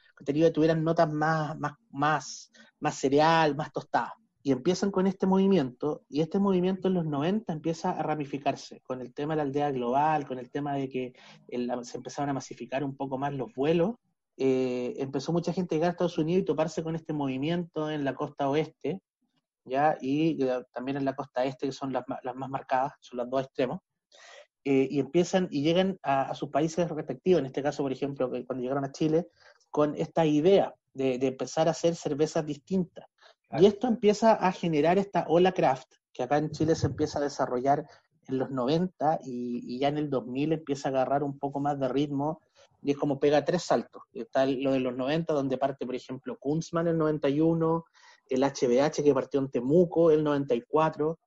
[0.52, 4.12] tuvieran notas más, más, más, más cereal, más tostadas.
[4.42, 9.00] Y empiezan con este movimiento, y este movimiento en los 90 empieza a ramificarse con
[9.00, 11.12] el tema de la aldea global, con el tema de que
[11.82, 13.94] se empezaron a masificar un poco más los vuelos,
[14.36, 18.04] eh, empezó mucha gente a llegar a Estados Unidos y toparse con este movimiento en
[18.04, 19.00] la costa oeste,
[19.64, 19.96] ¿ya?
[20.00, 23.42] y eh, también en la costa este, que son las, más marcadas, son los dos
[23.44, 23.80] extremos,
[24.64, 28.62] eh, y empiezan y llegan a, sus países respectivos, en este caso, por ejemplo, cuando
[28.62, 29.28] llegaron a Chile,
[29.70, 33.06] con esta idea de, de empezar a hacer cervezas distintas
[33.58, 37.22] y esto empieza a generar esta ola craft, que acá en Chile se empieza a
[37.22, 37.86] desarrollar
[38.26, 41.88] en los 90 y, ya en el 2000 empieza a agarrar un poco más de
[41.88, 42.40] ritmo
[42.82, 44.02] y es como pega tres saltos.
[44.12, 47.84] Está lo de los 90, donde parte, por ejemplo, Kunzman en el 91,
[48.28, 51.18] el HBH que partió en Temuco el 94,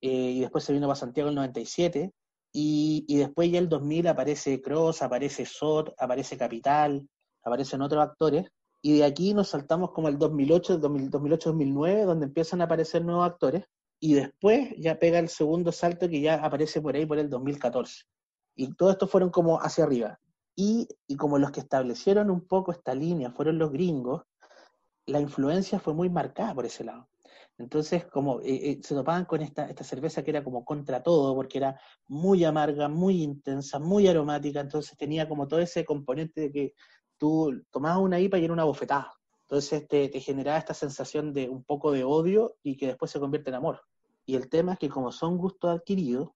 [0.00, 2.12] eh, y después se vino para Santiago el 97,
[2.52, 7.08] y, y después ya el 2000 aparece Cross, aparece SOT, aparece Capital,
[7.42, 12.64] aparecen otros actores, y de aquí nos saltamos como el 2008, 2008-2009, donde empiezan a
[12.64, 13.64] aparecer nuevos actores,
[14.00, 18.04] y después ya pega el segundo salto que ya aparece por ahí por el 2014.
[18.54, 20.20] Y todo esto fueron como hacia arriba.
[20.54, 24.22] Y, y como los que establecieron un poco esta línea fueron los gringos,
[25.08, 27.08] la influencia fue muy marcada por ese lado.
[27.58, 31.34] Entonces, como eh, eh, se topaban con esta, esta cerveza que era como contra todo,
[31.34, 36.52] porque era muy amarga, muy intensa, muy aromática, entonces tenía como todo ese componente de
[36.52, 36.74] que
[37.18, 39.12] tú tomabas una IPA y era una bofetada.
[39.42, 43.50] Entonces te, generaba esta sensación de un poco de odio y que después se convierte
[43.50, 43.80] en amor.
[44.24, 46.30] Y el tema es que como son gustos adquiridos,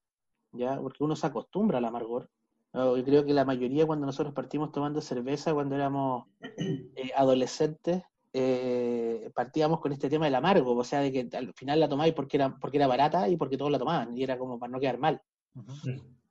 [0.50, 2.30] ya porque uno se acostumbra al amargor,
[2.74, 9.30] yo creo que la mayoría cuando nosotros partimos tomando cerveza cuando éramos eh, adolescentes, eh,
[9.34, 12.38] partíamos con este tema del amargo, o sea, de que al final la tomáis porque
[12.38, 14.98] era, porque era barata y porque todos la tomaban, y era como para no quedar
[14.98, 15.20] mal.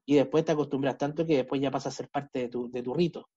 [0.05, 2.81] Y después te acostumbras tanto que después ya pasa a ser parte de tu, de
[2.81, 3.29] tu rito.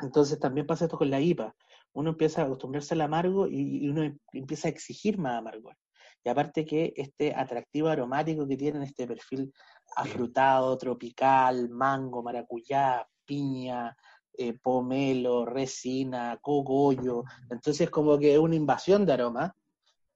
[0.00, 1.54] Entonces también pasa esto con la IPA.
[1.92, 5.76] Uno empieza a acostumbrarse al amargo y, uno em, empieza a exigir más amargor.
[6.24, 9.52] Y aparte que este atractivo aromático que tienen este perfil
[9.96, 13.96] afrutado, tropical, mango, maracuyá, piña,
[14.40, 19.56] eh, pomelo, resina, cogollo, entonces como que una invasión de aroma,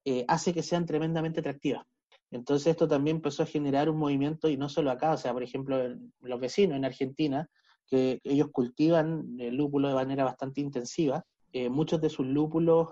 [0.04, 1.84] eh, hace que sean tremendamente atractivas.
[2.30, 5.42] Entonces esto también empezó a generar un movimiento, y no solo acá, o sea, por
[5.42, 5.76] ejemplo,
[6.20, 7.50] los vecinos en Argentina,
[7.88, 11.24] que ellos cultivan el lúpulo de manera bastante intensiva.
[11.52, 12.90] Eh, muchos de sus lúpulos,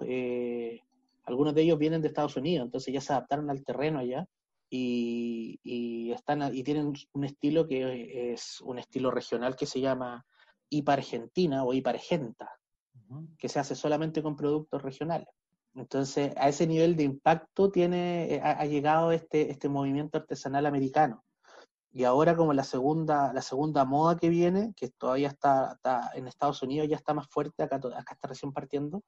[1.23, 4.27] algunos de ellos vienen de Estados Unidos, entonces ya se adaptaron al terreno allá
[4.69, 10.27] y, están, y tienen un estilo que es un estilo regional que se llama
[10.71, 12.59] IPA Argentina o IPA Argenta,
[13.39, 15.29] que se hace solamente con productos regionales.
[15.75, 21.25] Entonces, a ese nivel de impacto tiene, eh, ha, llegado este, este movimiento artesanal americano.
[21.93, 25.79] Y ahora como la segunda, la segunda moda que viene, que todavía está,
[26.15, 29.03] en Estados Unidos, ya está más fuerte, acá, acá está recién partiendo,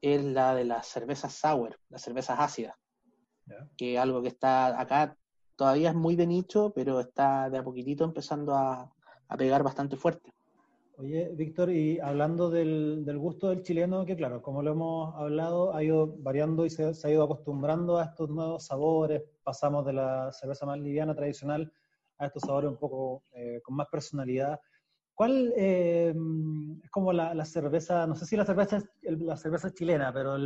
[0.00, 2.76] es la de las cervezas sour, las cervezas ácidas.
[3.76, 5.16] Que es algo que está acá
[5.58, 8.90] todavía es muy de nicho, pero está de a poquitito empezando a,
[9.36, 10.32] pegar bastante fuerte.
[11.00, 15.84] Oye, Víctor, y hablando del, gusto del chileno, que claro, como lo hemos hablado, ha
[15.84, 19.22] ido variando y se, se, ha ido acostumbrando a estos nuevos sabores.
[19.44, 21.72] Pasamos de la cerveza más liviana tradicional
[22.18, 24.58] a estos sabores un poco eh, con más personalidad.
[25.14, 26.12] ¿Cuál eh,
[26.82, 30.36] es como la, cerveza, no sé si la cerveza es la cerveza chilena, pero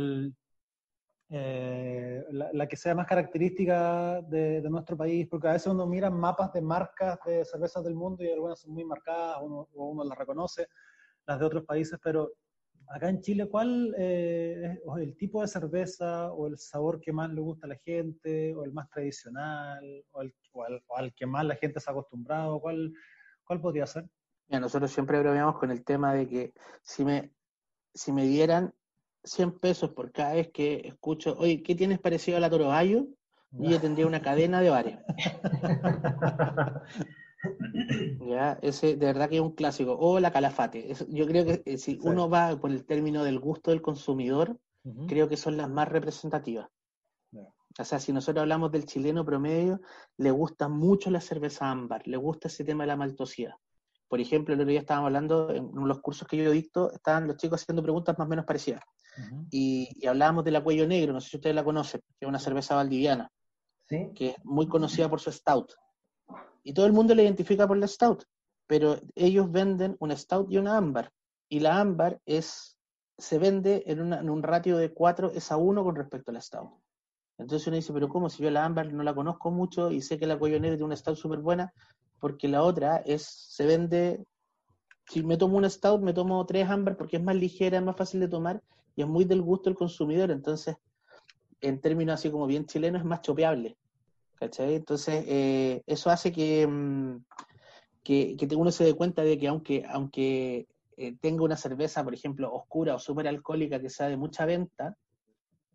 [1.35, 5.27] eh, la, que sea más característica de, nuestro país?
[5.27, 8.71] Porque a veces uno mira mapas de marcas de cervezas del mundo y algunas son
[8.71, 10.67] muy marcadas, uno, uno las reconoce,
[11.25, 12.33] las de otros países, pero
[12.87, 17.31] acá en Chile, ¿cuál eh, es el tipo de cerveza o el sabor que más
[17.31, 20.35] le gusta a la gente, o el más tradicional, o, el,
[20.95, 22.59] al, que más la gente se ha acostumbrado?
[22.59, 22.93] ¿Cuál,
[23.43, 24.07] cuál podría ser?
[24.49, 26.53] nosotros siempre bromeamos con el tema de que
[26.83, 27.33] si me,
[27.91, 28.71] si me dieran
[29.23, 33.07] 100 pesos por cada vez que escucho, oye, ¿qué tienes parecido a la Toro Bayo?
[33.59, 34.97] Y yo tendría una cadena de bares.
[38.27, 39.95] ya, ese de verdad que es un clásico.
[39.99, 40.95] O la calafate.
[41.09, 44.57] yo creo que eh, si uno va por el término del gusto del consumidor,
[45.07, 46.67] creo que son las más representativas.
[47.79, 49.81] O sea, si nosotros hablamos del chileno promedio,
[50.17, 53.55] le gusta mucho la cerveza ámbar, le gusta ese tema de la maltosidad.
[54.13, 57.35] Por ejemplo, el otro día estábamos hablando, en los cursos que yo dicto, estaban los
[57.35, 58.83] chicos haciendo preguntas más o menos parecidas.
[59.49, 62.37] y, hablábamos de la Cuello Negro, no sé si ustedes la conocen, que es una
[62.37, 63.31] cerveza valdiviana,
[63.87, 65.73] que es muy conocida por su stout.
[66.61, 68.23] Y todo el mundo la identifica por la stout,
[68.67, 71.11] pero ellos venden una stout y una ámbar.
[71.49, 72.77] Y la ámbar es,
[73.17, 76.41] se vende en, en un ratio de 4 es a 1 con respecto a la
[76.41, 76.69] stout.
[77.39, 78.29] Entonces uno dice, pero ¿cómo?
[78.29, 80.85] Si yo la ámbar no la conozco mucho y sé que la Cuello Negro tiene
[80.85, 81.73] una stout súper buena,
[82.23, 84.23] porque la otra es, se vende,
[85.09, 87.97] si me tomo una stout, me tomo tres ámbar porque es más ligera, es más
[87.97, 88.61] fácil de tomar
[88.95, 90.77] y es muy del gusto del consumidor, entonces,
[91.59, 93.75] en términos así como bien chilenos, es más chopeable.
[94.39, 94.75] ¿Cachai?
[94.75, 97.25] Entonces, eh, eso hace que, mm,
[98.05, 102.13] que, que, uno se dé cuenta de que aunque, aunque eh, tenga una cerveza, por
[102.13, 104.95] ejemplo, oscura o súper alcohólica que sea de mucha venta,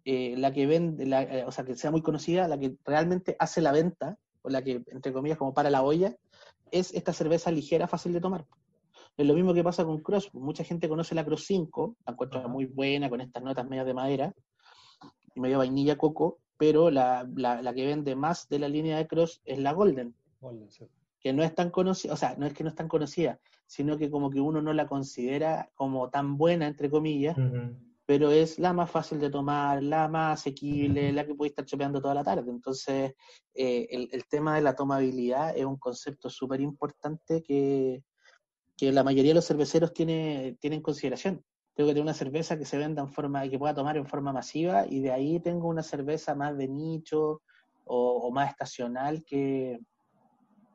[0.06, 3.60] eh, la que vende, la, o sea, que sea muy conocida, la que realmente hace
[3.60, 6.16] la venta, o la que, entre comillas, como para la olla,
[6.72, 8.46] es esta cerveza ligera, fácil de tomar.
[9.16, 10.32] Es lo mismo que pasa con Cross.
[10.34, 13.94] Mucha gente conoce la Cross 5, la encuentra muy buena, con estas notas medias de
[13.94, 14.34] madera
[15.34, 19.40] y medio vainilla coco, pero la, la, que vende más de la línea de Cross
[19.44, 20.14] es la Golden.
[21.20, 23.98] Que no es tan conocida, o sea, no es que no es tan conocida, sino
[23.98, 27.36] que como que uno no la considera como tan buena, entre comillas,
[28.08, 32.00] pero es la más fácil de tomar, la más asequible, la que puede estar chopeando
[32.00, 32.50] toda la tarde.
[32.50, 33.12] Entonces,
[33.52, 38.02] eh, el, tema de la tomabilidad es un concepto súper importante que,
[38.80, 41.44] la mayoría de los cerveceros tiene, tienen en consideración.
[41.74, 44.32] Tengo que tener una cerveza que se venda en forma, que pueda tomar en forma
[44.32, 47.42] masiva, y de ahí tengo una cerveza más de nicho
[47.84, 49.80] o, más estacional que,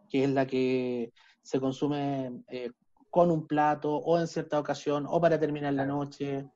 [0.08, 1.12] que es la que
[1.42, 2.70] se consume eh,
[3.10, 6.48] con un plato o en cierta ocasión o para terminar la noche.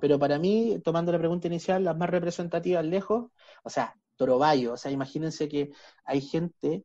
[0.00, 3.30] Pero para mí, tomando la pregunta inicial, las más representativas lejos,
[3.62, 5.72] o sea, Torobayo, o sea, imagínense que
[6.04, 6.84] hay gente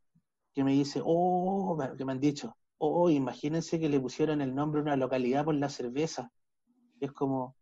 [0.53, 4.79] que me dice, oh, que me han dicho, oh, imagínense que le pusieron el nombre
[4.79, 6.31] a una localidad por la cerveza.
[6.99, 7.55] es como,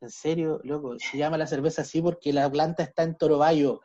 [0.00, 3.80] en serio, loco, se llama la cerveza así porque la planta está en Torobayo.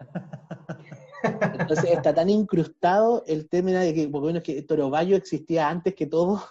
[1.59, 6.07] Entonces está tan incrustado el tema de que, porque bueno, que Torobayo existía antes que
[6.07, 6.43] todo.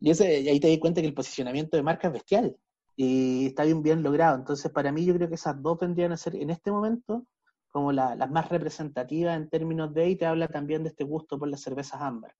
[0.00, 2.56] Y, ese, y ahí te das cuenta que el posicionamiento de marca es bestial
[3.00, 4.34] y está bien, bien logrado.
[4.34, 7.24] Entonces, para mí, yo creo que esas dos vendrían a ser en este momento
[7.68, 11.46] como las más representativas en términos de, y te habla también de este gusto por
[11.46, 12.34] las cervezas ámbar.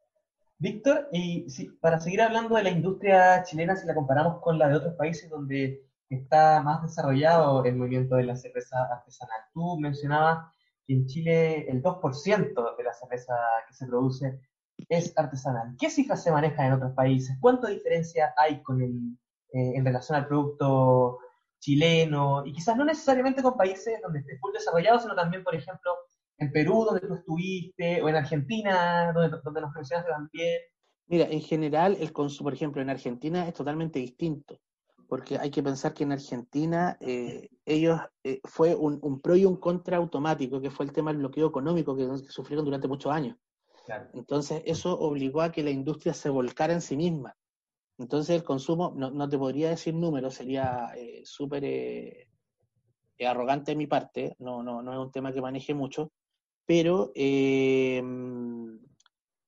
[0.59, 1.47] Víctor, y
[1.81, 5.31] para seguir hablando de la industria chilena, si la comparamos con la de otros países
[5.31, 5.81] donde
[6.11, 10.53] está más desarrollado el movimiento de la cerveza artesanal, tú mencionabas
[10.85, 13.35] que en Chile el 2% de la cerveza
[13.69, 14.41] que se produce
[14.89, 15.77] es artesanal.
[15.79, 17.37] ¿Qué cifras se manejan en otros países?
[17.41, 19.17] ¿Cuánta diferencia hay con el
[19.53, 21.19] eh, en relación al producto
[21.61, 25.93] chileno, y quizás no necesariamente con países donde esté muy desarrollado, sino también, por ejemplo,
[26.39, 30.61] en Perú, donde tú estuviste, o en Argentina, donde, donde nos mencionaste también.
[31.07, 34.61] Mira, en general, el consumo, por ejemplo, en Argentina es totalmente distinto,
[35.09, 39.57] porque hay que pensar que en Argentina eh, ellos eh, fue un, pro y un
[39.57, 43.37] contra automático, que fue el tema del bloqueo económico que, sufrieron durante muchos años.
[44.13, 47.35] Entonces, eso obligó a que la industria se volcara en sí misma.
[47.99, 52.29] Entonces el consumo, no, te podría decir números, sería eh, súper eh,
[53.27, 56.13] arrogante de mi parte, no, no, no es un tema que maneje mucho,
[56.65, 58.01] pero eh,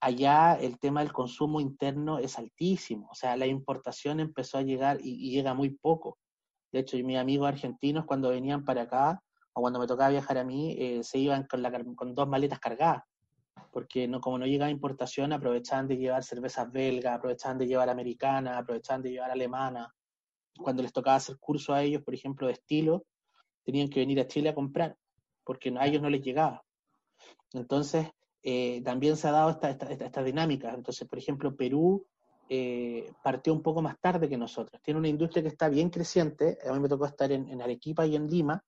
[0.00, 4.98] allá el tema del consumo interno es altísimo, o sea, la importación empezó a llegar
[5.00, 6.18] y, llega muy poco.
[6.72, 9.22] De hecho, mis amigos argentinos cuando venían para acá,
[9.52, 13.02] o cuando me tocaba viajar a mí, se iban con, la, con dos maletas cargadas
[13.72, 18.56] porque no, como no llegaba importación, aprovechaban de llevar cervezas belgas, aprovechaban de llevar americanas,
[18.56, 19.88] aprovechaban de llevar alemanas.
[20.56, 23.06] Cuando les tocaba hacer curso a ellos, por ejemplo, de estilo,
[23.64, 24.96] tenían que venir a Chile a comprar,
[25.44, 26.64] porque a ellos no les llegaba.
[27.52, 28.08] Entonces,
[28.42, 30.72] eh, también se ha dado esta, esta, esta, dinámica.
[30.72, 32.06] Entonces, por ejemplo, Perú
[32.48, 34.80] eh, partió un poco más tarde que nosotros.
[34.82, 36.58] Tiene una industria que está bien creciente.
[36.68, 38.64] A mí me tocó estar en, Arequipa y en Lima,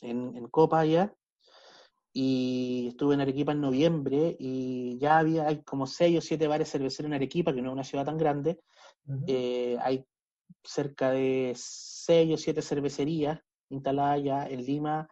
[0.00, 1.12] en, en, Copa allá,
[2.20, 6.68] y estuve en Arequipa en noviembre y ya había hay como seis o siete bares
[6.68, 8.58] cerveceros en Arequipa, que no es una ciudad tan grande.
[9.28, 10.04] Eh, hay
[10.64, 13.38] cerca de seis o siete cervecerías
[13.70, 15.08] instaladas ya en Lima.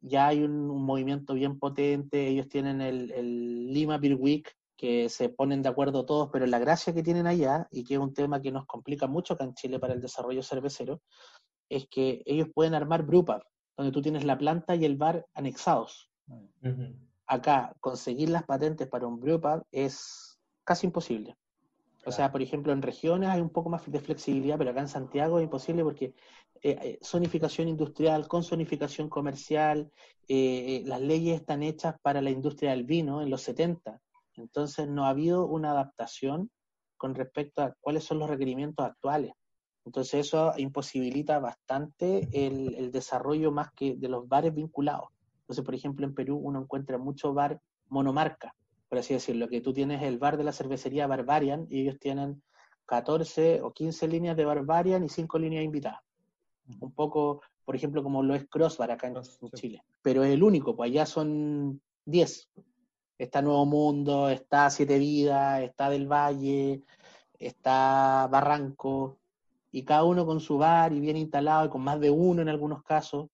[0.00, 2.28] Ya hay un, movimiento bien potente.
[2.28, 6.60] Ellos tienen el, el Lima Beer Week, que se ponen de acuerdo todos, pero la
[6.60, 9.54] gracia que tienen allá, y que es un tema que nos complica mucho acá en
[9.54, 11.02] Chile para el desarrollo cervecero,
[11.68, 13.42] es que ellos pueden armar brewpub,
[13.76, 16.13] donde tú tienes la planta y el bar anexados.
[17.26, 21.36] Acá, conseguir las patentes para un brewpub es casi imposible.
[22.06, 24.88] O sea, por ejemplo, en regiones hay un poco más de flexibilidad, pero acá en
[24.88, 26.14] Santiago es imposible porque
[26.62, 29.90] eh, eh zonificación industrial, con zonificación comercial,
[30.28, 34.00] eh, eh, las leyes están hechas para la industria del vino en los 70
[34.36, 36.50] entonces no ha habido una adaptación
[36.96, 39.32] con respecto a cuáles son los requerimientos actuales.
[39.84, 45.08] Entonces eso imposibilita bastante el, desarrollo más que de los bares vinculados.
[45.44, 48.54] Entonces, por ejemplo, en Perú uno encuentra mucho bar monomarca,
[48.88, 52.42] por así decirlo, que tú tienes el bar de la cervecería Barbarian y ellos tienen
[52.86, 56.00] 14 o 15 líneas de Barbarian y 5 líneas invitadas.
[56.80, 59.16] Un poco, por ejemplo, como lo es Crossbar acá en,
[59.54, 59.82] Chile.
[60.00, 62.48] Pero es el único, pues allá son 10
[63.18, 66.82] está Nuevo Mundo, está Siete Vidas, está Del Valle,
[67.38, 69.18] está Barranco,
[69.70, 72.48] y cada uno con su bar y bien instalado y con más de uno en
[72.48, 73.28] algunos casos.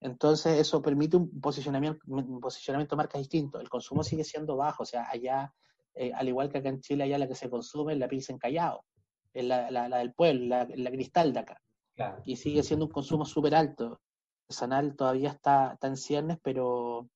[0.00, 3.60] Entonces eso permite un posicionamiento, un posicionamiento de marcas distinto.
[3.60, 5.52] El consumo sigue siendo bajo, o sea, allá,
[5.94, 8.32] eh, al igual que acá en Chile, allá la que se consume es la pizza
[8.32, 8.84] en Callao,
[9.34, 11.60] es la, la, del pueblo, la, la, cristal de acá.
[12.24, 14.00] Y sigue siendo un consumo súper alto.
[14.48, 17.06] El sanal todavía está, está en ciernes, pero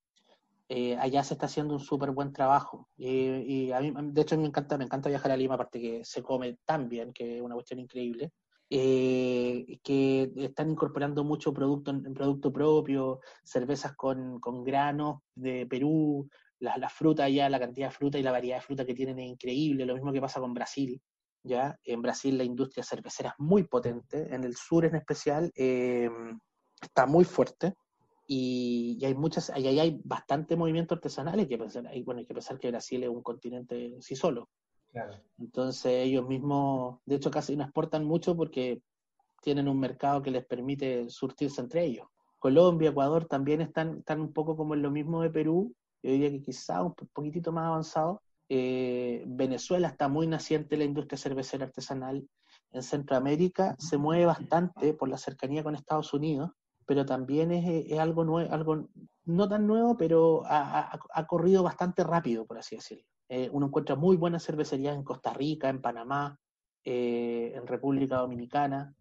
[0.69, 2.89] eh, allá se está haciendo un súper buen trabajo.
[2.99, 6.23] y a mí, de hecho, me encanta, me encanta viajar a Lima, aparte que se
[6.23, 8.31] come tan bien, que es una cuestión increíble.
[8.71, 16.29] Eh, que están incorporando mucho producto en, producto propio, cervezas con, con granos de Perú,
[16.59, 19.19] la, la, fruta allá, la cantidad de fruta y la variedad de fruta que tienen
[19.19, 21.01] es increíble, lo mismo que pasa con Brasil.
[21.45, 21.79] ¿ya?
[21.85, 26.11] En Brasil la industria cervecera es muy potente, en el sur en especial eh,
[26.81, 27.75] está muy fuerte
[28.27, 32.35] y, hay muchas, ahí hay, bastante movimiento artesanal, hay que pensar, hay, bueno, hay que
[32.35, 34.49] pensar que Brasil es un continente sí solo.
[35.39, 38.83] Entonces ellos mismos, de hecho casi no exportan mucho porque
[39.43, 42.07] tienen un mercado que les permite surtirse entre ellos.
[42.39, 46.31] Colombia, Ecuador también están, están un poco como en lo mismo de Perú, yo diría
[46.31, 48.21] que quizá un poquitito más avanzado.
[48.49, 52.29] Eh, Venezuela está muy naciente la industria cervecera artesanal.
[52.73, 56.51] En Centroamérica se mueve bastante por la cercanía con Estados Unidos
[56.87, 58.89] pero también es, es algo nuevo, algo
[59.25, 63.05] no tan nuevo, pero ha, corrido bastante rápido, por así decirlo.
[63.29, 66.39] Eh, uno encuentra muy buenas cervecerías en Costa Rica, en Panamá,
[66.85, 68.95] eh, en República Dominicana.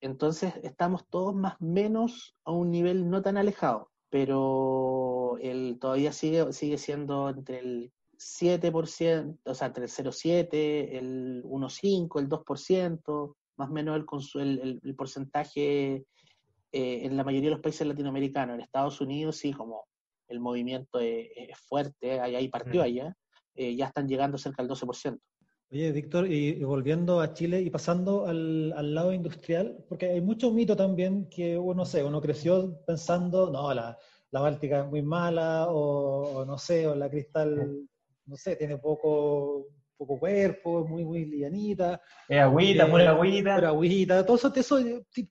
[0.00, 6.12] Entonces estamos todos más o menos a un nivel no tan alejado, pero el, todavía
[6.12, 10.48] sigue, sigue siendo entre el 7%, o sea, entre el 0,7,
[10.98, 14.04] el 1,5, el 2%, más o menos
[14.34, 16.04] el, el, el porcentaje
[16.70, 18.54] eh, en la mayoría de los países latinoamericanos.
[18.54, 19.86] En Estados Unidos sí, como
[20.28, 23.16] el movimiento es, fuerte, allá y partió allá,
[23.58, 25.18] eh, ya están llegando cerca del 12%.
[25.70, 30.50] Oye, Víctor, y, volviendo a Chile y pasando al, al, lado industrial, porque hay mucho
[30.50, 33.98] mito también que uno sé, uno creció pensando, no, la,
[34.30, 37.86] la Báltica es muy mala, o, o, no sé, o la Cristal,
[38.24, 39.66] no sé, tiene poco,
[39.98, 42.00] poco cuerpo, muy, muy lianita.
[42.28, 43.56] Es agüita, muy agüita.
[43.56, 44.82] Pero agüita, todos esos,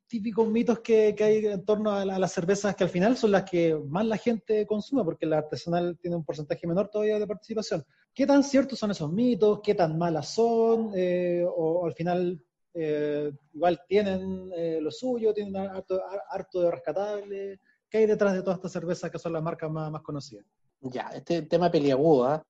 [0.07, 3.49] típicos mitos que, que, hay en torno a, las cervezas que al final son las
[3.49, 7.83] que más la gente consume, porque la artesanal tiene un porcentaje menor todavía de participación.
[8.13, 9.61] ¿Qué tan ciertos son esos mitos?
[9.63, 10.91] ¿Qué tan malas son?
[10.95, 12.43] Eh, o, al final
[12.73, 17.59] eh, igual tienen eh, lo suyo, tienen harto, harto de rescatable.
[17.89, 20.45] ¿Qué hay detrás de todas estas cervezas que son las marcas más, más conocidas?
[20.81, 22.43] Ya, este tema peliagudo, ¿ah?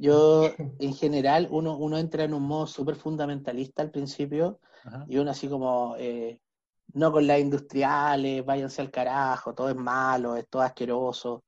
[0.00, 4.60] Yo, en general, uno, uno entra en un modo súper fundamentalista al principio
[5.08, 6.40] y uno así como, eh,
[6.92, 11.44] no con las industriales, váyanse al carajo, todo es malo, es todo asqueroso.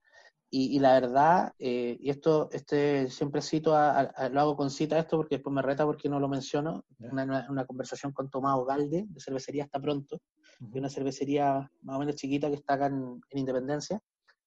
[0.51, 5.37] Y, la verdad, eh, y esto este siempre cito, lo hago con cita esto porque
[5.37, 9.65] después me reta porque no lo menciono, una, una, conversación con Tomás Galde, de cervecería
[9.65, 10.23] Hasta Pronto,
[10.59, 14.01] de una cervecería más o menos chiquita que está acá en, Independencia.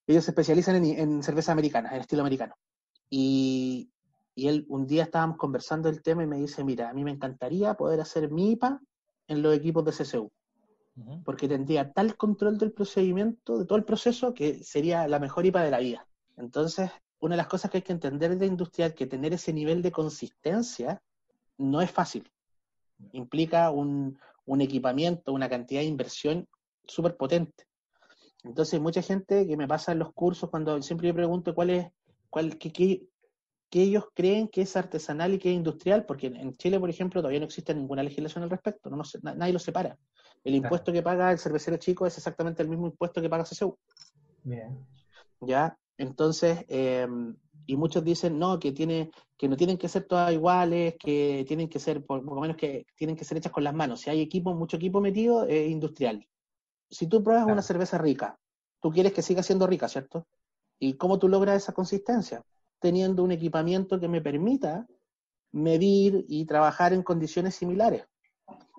[0.04, 2.56] Ellos se especializan en, en cerveza americana, en estilo americano.
[3.14, 3.90] Y,
[4.36, 7.74] él, un día estábamos conversando el tema y me dice, mira, a mí me encantaría
[7.74, 8.80] poder hacer mi IPA
[9.28, 10.32] en los equipos de CCU,
[11.22, 15.64] porque tendría tal control del procedimiento, de todo el proceso, que sería la mejor IPA
[15.64, 16.08] de la vida.
[16.38, 16.90] Entonces,
[17.20, 19.92] una de las cosas que hay que entender de industrial, que tener ese nivel de
[19.92, 21.02] consistencia
[21.58, 22.32] no es fácil.
[23.12, 26.48] Implica un, un equipamiento, una cantidad de inversión
[26.86, 27.66] súper potente.
[28.42, 31.86] Entonces, mucha gente que me pasa en los cursos, cuando siempre yo pregunto cuál es,
[32.32, 33.08] cuál, qué, qué,
[33.70, 37.40] ellos creen que es artesanal y que es industrial, porque en Chile, por ejemplo, todavía
[37.40, 39.02] no existe ninguna legislación al respecto, no,
[39.34, 39.98] nadie lo separa.
[40.42, 43.76] El impuesto que paga el cervecero chico es exactamente el mismo impuesto que paga CCU.
[44.44, 44.84] Bien.
[45.40, 45.76] ¿Ya?
[45.98, 47.06] Entonces, eh,
[47.66, 51.68] y muchos dicen, no, que, tiene, que no tienen que ser todas iguales, que tienen
[51.68, 54.00] que ser, por, lo menos que tienen que ser hechas con las manos.
[54.00, 56.26] Si hay equipo, mucho equipo metido, es industrial.
[56.90, 58.38] Si tú pruebas una cerveza rica,
[58.80, 60.26] tú quieres que siga siendo rica, ¿cierto?
[60.82, 62.42] ¿Y cómo tú logras esa consistencia?
[62.80, 64.84] Teniendo un equipamiento que me permita
[65.52, 68.04] medir y trabajar en condiciones similares.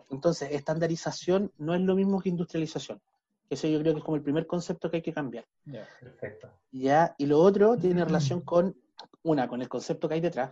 [0.09, 3.01] Entonces, estandarización no es lo mismo que industrialización.
[3.49, 5.45] Eso yo creo que es como el primer concepto que hay que cambiar.
[5.63, 6.49] Ya, perfecto.
[6.73, 8.75] Ya, y lo otro tiene relación con,
[9.21, 10.51] una, con el concepto que hay detrás.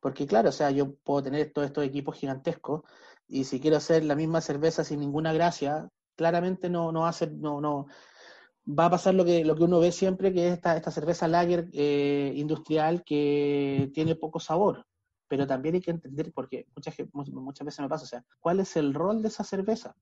[0.00, 2.82] Porque claro, o sea, yo puedo tener todos estos equipos gigantescos
[3.28, 7.60] y si quiero hacer la misma cerveza sin ninguna gracia, claramente no, no ser, no,
[7.60, 7.86] no,
[8.66, 11.28] va a pasar lo que, lo que uno ve siempre, que es esta, esta cerveza
[11.28, 14.86] lager eh, industrial que tiene poco sabor.
[15.28, 18.76] Pero también hay que entender, porque muchas, muchas veces me pasa, o sea, ¿cuál es
[18.76, 19.94] el rol de esa cerveza?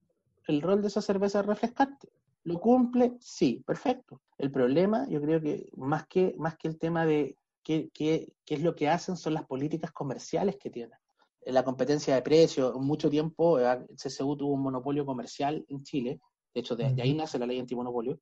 [0.48, 2.08] el rol de esa cerveza es refrescante.
[2.44, 3.16] ¿Lo cumple?
[3.20, 4.20] Sí, perfecto.
[4.38, 8.54] El problema, yo creo que más que, más que el tema de qué, qué, qué
[8.54, 10.98] es lo que hacen, son las políticas comerciales que tienen.
[11.46, 16.20] La competencia de precios, mucho tiempo el CSU tuvo un monopolio comercial en Chile,
[16.55, 18.18] de hecho de, ahí nace la ley antimonopolio,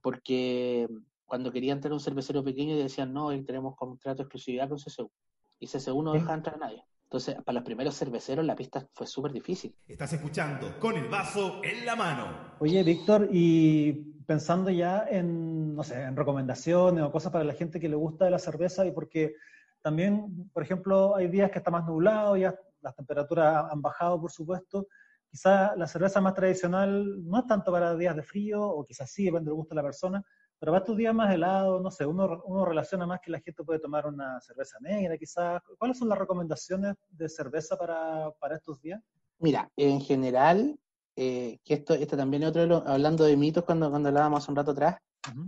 [0.00, 0.88] porque
[1.24, 5.10] cuando querían tener un cervecero pequeño decían, no, tenemos contrato de exclusividad con CSU,
[5.58, 6.84] y CSU no deja entrar a nadie.
[7.04, 9.74] Entonces, para los primeros cerveceros la pista fue súper difícil.
[9.86, 12.54] Estás escuchando con el vaso en la mano.
[12.58, 13.92] Oye, Víctor, y
[14.26, 18.28] pensando ya en, no sé, en recomendaciones o cosas para la gente que le gusta
[18.28, 19.34] la cerveza y porque
[19.82, 24.32] también, por ejemplo, hay días que está más nublado, ya las temperaturas han bajado, por
[24.32, 24.88] supuesto.
[25.36, 29.26] Quizás la cerveza más tradicional no es tanto para días de frío, o quizás sí,
[29.26, 30.24] depende del gusto de la persona,
[30.58, 33.62] pero va estos días más helados, no sé, uno, uno relaciona más que la gente
[33.62, 35.60] puede tomar una cerveza negra quizás.
[35.76, 39.02] ¿Cuáles son las recomendaciones de cerveza para, para estos días?
[39.38, 40.80] Mira, en general,
[41.16, 44.56] eh, que esto, esto también es otro, hablando de mitos cuando, cuando hablábamos hace un
[44.56, 44.96] rato atrás,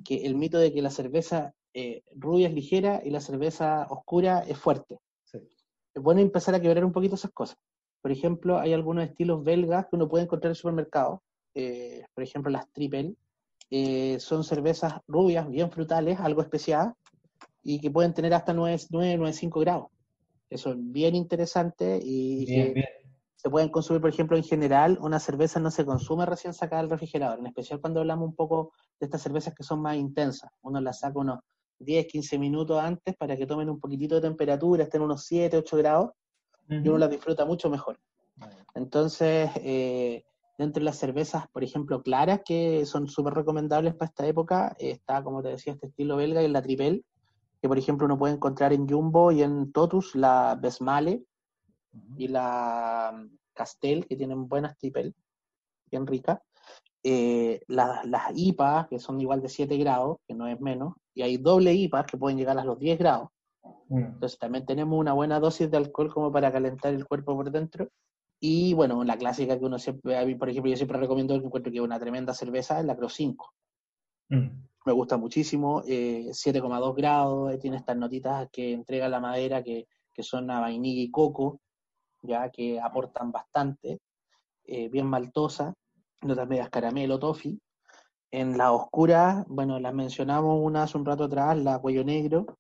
[0.04, 4.40] que el mito de que la cerveza eh, rubia es ligera y la cerveza oscura
[4.40, 4.98] es fuerte.
[5.24, 5.38] Sí.
[5.94, 7.56] Es bueno empezar a quebrar un poquito esas cosas.
[8.00, 11.22] Por ejemplo, hay algunos estilos belgas que uno puede encontrar en el supermercado,
[11.54, 13.14] eh, por ejemplo las triple,
[13.70, 16.94] eh, son cervezas rubias, bien frutales, algo especial,
[17.62, 19.88] y que pueden tener hasta 9, 9, 5 grados.
[20.48, 22.46] Eso es bien interesante y
[23.36, 26.90] se pueden consumir, por ejemplo, en general, una cerveza no se consume recién sacada del
[26.90, 30.50] refrigerador, en especial cuando hablamos un poco de estas cervezas que son más intensas.
[30.62, 31.38] Uno las saca unos
[31.78, 35.76] 10, 15 minutos antes para que tomen un poquitito de temperatura, estén unos 7, 8
[35.76, 36.10] grados,
[36.68, 37.98] y uno las disfruta mucho mejor.
[38.74, 40.24] Entonces, eh,
[40.58, 45.22] Dentro de las cervezas, por ejemplo, claras, que son súper recomendables para esta época, está,
[45.22, 47.04] como te decía, este estilo belga y la Tripel,
[47.62, 51.22] que por ejemplo uno puede encontrar en Jumbo y en Totus la Besmale
[52.16, 55.14] y la mm, Castel, que tienen buenas Tripel,
[55.92, 56.40] bien ricas.
[57.04, 58.04] Eh, las,
[58.34, 62.04] IPA, que son igual de 7 grados, que no es menos, y hay doble IPA
[62.04, 63.28] que pueden llegar a los 10 grados.
[63.88, 63.98] Mm.
[63.98, 67.88] Entonces también tenemos una buena dosis de alcohol como para calentar el cuerpo por dentro
[68.40, 71.80] y bueno, la clásica que uno siempre, por ejemplo, yo siempre recomiendo que encuentro que
[71.80, 73.52] una tremenda cerveza es la Cro 5.
[74.28, 74.46] Mm.
[74.86, 79.86] Me gusta muchísimo, 7,2 eh, grados, eh, tiene estas notitas que entrega la madera que,
[80.20, 81.60] son a vainilla y coco,
[82.22, 84.00] ya que aportan bastante,
[84.64, 85.74] eh, bien maltosa,
[86.22, 87.60] notas medias caramelo, toffee.
[88.32, 92.57] En la oscura, bueno, las mencionamos una hace un rato atrás, la cuello negro,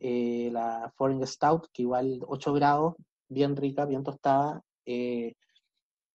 [0.00, 2.94] la Foreign Stout, que igual 8 grados,
[3.28, 4.62] bien rica, bien tostada.
[4.84, 5.34] Eh,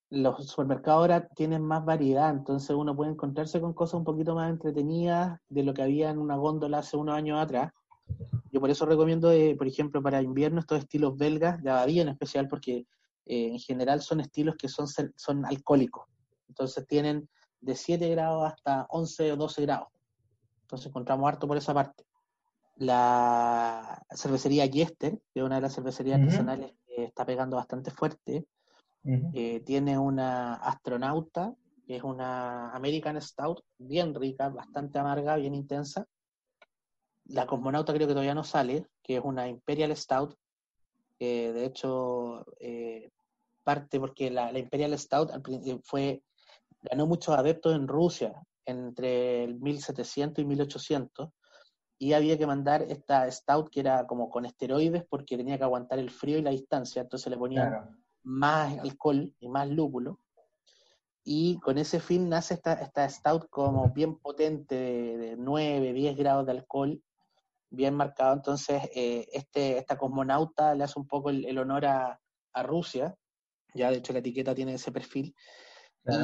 [0.10, 4.50] los supermercados ahora tienen más variedad, entonces uno puede encontrarse con cosas un poquito más
[4.50, 7.72] entretenidas de lo que había en una góndola hace unos años atrás.
[8.52, 12.10] Yo por eso recomiendo, eh, por ejemplo, para invierno estos estilos belgas, de abadía en
[12.10, 12.86] especial, porque
[13.26, 16.06] eh, en general son estilos que son, son alcohólicos.
[16.50, 17.30] Entonces tienen
[17.62, 19.88] de 7 grados hasta 11 o 12 grados.
[20.64, 22.04] Entonces encontramos harto por esa parte.
[22.82, 28.48] La cervecería Yester, que es una de las cervecerías artesanales está pegando bastante fuerte.
[29.04, 31.54] Eh, tiene una astronauta,
[31.86, 36.08] que es una American Stout, bien rica, bastante amarga, bien intensa.
[37.26, 40.36] La cosmonauta creo que todavía no sale, que es una Imperial Stout,
[41.20, 43.12] que de hecho eh,
[43.64, 45.30] parte porque la, Imperial Stout
[45.84, 46.24] fue,
[46.82, 48.34] ganó muchos adeptos en Rusia
[48.66, 51.30] entre el 1700 y 1800
[52.02, 56.00] y había que mandar esta stout que era como con esteroides porque tenía que aguantar
[56.00, 60.20] el frío y la distancia, entonces le ponían más alcohol y más lúpulo.
[61.24, 66.48] Y con ese fin nace esta, esta stout como bien potente de, 9, 10 grados
[66.48, 67.00] de alcohol,
[67.70, 68.34] bien marcado.
[68.34, 72.20] Entonces, eh, este, esta cosmonauta le hace un poco el, honor a,
[72.54, 73.16] a, Rusia,
[73.76, 75.36] ya de hecho la etiqueta tiene ese perfil.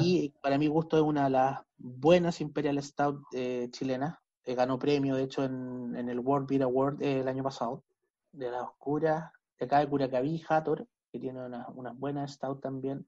[0.01, 4.17] Y para mi gusto es una de las buenas Imperial Stout eh, chilenas.
[4.47, 7.83] Eh, ganó premio, de hecho, en, en el World Beer Award el año pasado.
[8.31, 13.05] De la oscura, de acá de Curacaví, Hathor, que tiene unas una buenas Stout también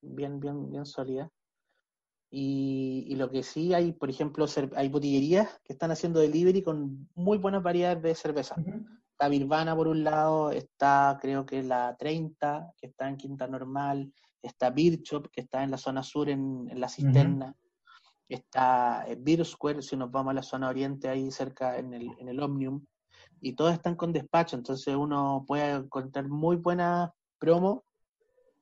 [0.00, 1.30] bien, bien, bien sólida.
[2.30, 7.38] Y, lo que sí hay, por ejemplo, hay botillerías que están haciendo delivery con muy
[7.38, 8.56] buenas variedades de cerveza.
[9.10, 14.12] Está Birvana por un lado, está creo que la 30, que está en Quinta Normal,
[14.42, 15.00] está Beer
[15.32, 17.65] que está en la zona sur, en, la cisterna, está eh,
[18.28, 22.40] Beer Square, si nos vamos a la zona oriente, ahí cerca en el, en el
[22.40, 22.84] Omnium,
[23.40, 27.84] y todos están con despacho, entonces uno puede encontrar muy buena promo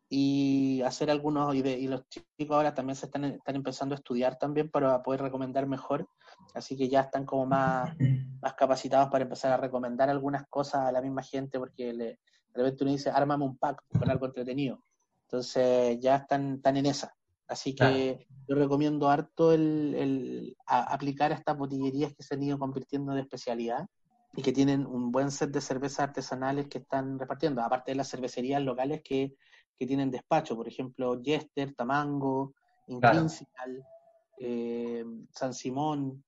[0.09, 4.71] y hacer algunos, y, los chicos ahora también se están, están empezando a estudiar también
[4.71, 6.09] para poder recomendar mejor,
[6.55, 7.97] así que ya están como más,
[8.43, 12.19] más capacitados para empezar a recomendar algunas cosas a la misma gente, porque le, de
[12.55, 14.79] repente uno dice, ármame un pack con algo entretenido,
[15.27, 17.15] entonces ya están, están en esa.
[17.47, 22.59] Así que yo recomiendo harto el, el aplicar a estas botillerías que se han ido
[22.59, 23.86] convirtiendo de especialidad
[24.34, 28.11] y que tienen un buen set de cervezas artesanales que están repartiendo, aparte de las
[28.11, 29.34] cervecerías locales que
[29.76, 32.55] que tienen despacho, por ejemplo, Jester, Tamango,
[32.86, 33.84] Intrinsical,
[34.38, 36.22] eh, San Simón,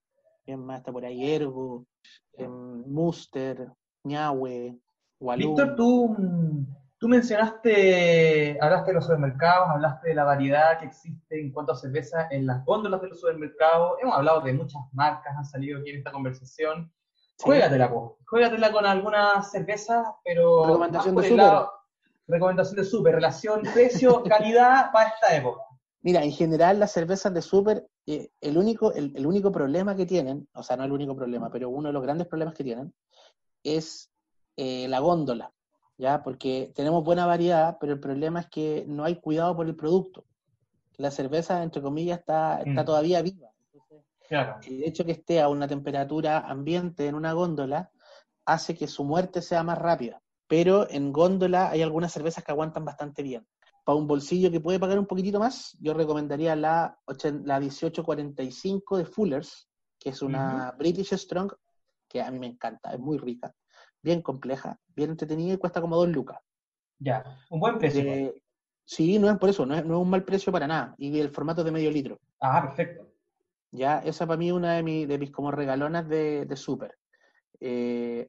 [0.45, 1.31] ¿quién más está por ahí?
[1.31, 1.87] Ergo,
[2.33, 3.73] eh, Muster,
[4.05, 4.79] Ñahue,
[5.21, 5.55] Walum.
[5.55, 6.17] Víctor, tú,
[6.99, 11.77] tú mencionaste, hablaste de los supermercados, hablaste de la variedad que existe en cuanto a
[11.77, 15.91] cerveza en las góndolas de los supermercados, hemos hablado de muchas marcas, han salido aquí
[15.91, 16.93] en esta conversación.
[17.39, 17.93] Juégatela,
[18.27, 21.71] juégatela con algunas cervezas, pero Recomendación de lado,
[22.27, 25.63] recomendación de super, relación precio-calidad para esta época.
[26.01, 30.49] Mira, en general las cervezas de super, eh, el, único, el, único problema que tienen,
[30.55, 32.95] o sea, no el único problema, pero uno de los grandes problemas que tienen
[33.65, 34.11] es
[34.57, 35.53] eh, la góndola,
[35.99, 36.23] ¿ya?
[36.23, 40.25] Porque tenemos buena variedad, pero el problema es que no hay cuidado por el producto.
[40.97, 42.87] La cerveza, entre comillas, está, está mm.
[42.87, 43.51] todavía viva.
[44.29, 44.59] claro.
[44.67, 47.91] El hecho que esté a una temperatura ambiente en una góndola
[48.45, 52.85] hace que su muerte sea más rápida pero en góndola hay algunas cervezas que aguantan
[52.85, 53.47] bastante bien.
[53.85, 56.99] Para un bolsillo que puede pagar un poquitito más, yo recomendaría la,
[57.45, 59.69] la 1845 de Fullers,
[59.99, 61.53] que es una British Strong,
[62.09, 63.55] que a mí me encanta, es muy rica,
[64.07, 66.39] bien compleja, bien entretenida y cuesta como dos lucas.
[67.01, 68.03] Ya, un buen precio.
[68.03, 68.41] Eh,
[68.85, 70.95] sí, no es por eso, no es, un mal precio para nada.
[70.97, 72.21] Y el formato de medio litro.
[72.41, 73.13] Ah, perfecto.
[73.73, 76.97] Ya, esa para mí es una de, de mis como regalonas de, de súper.
[77.59, 78.29] Eh,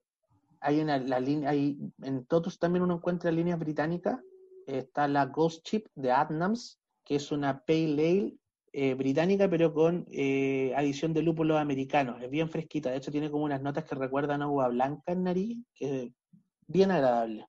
[0.61, 4.19] hay una la línea, hay, en Totus también uno encuentra líneas británicas.
[4.65, 8.37] Está la Ghost Chip de Adnams, que es una Pale Ale
[8.73, 12.21] eh, británica, pero con eh, adición de lúpulos americanos.
[12.21, 15.23] Es bien fresquita, de hecho tiene como unas notas que recuerdan a agua blanca en
[15.23, 16.11] nariz, que es
[16.67, 17.45] bien agradable.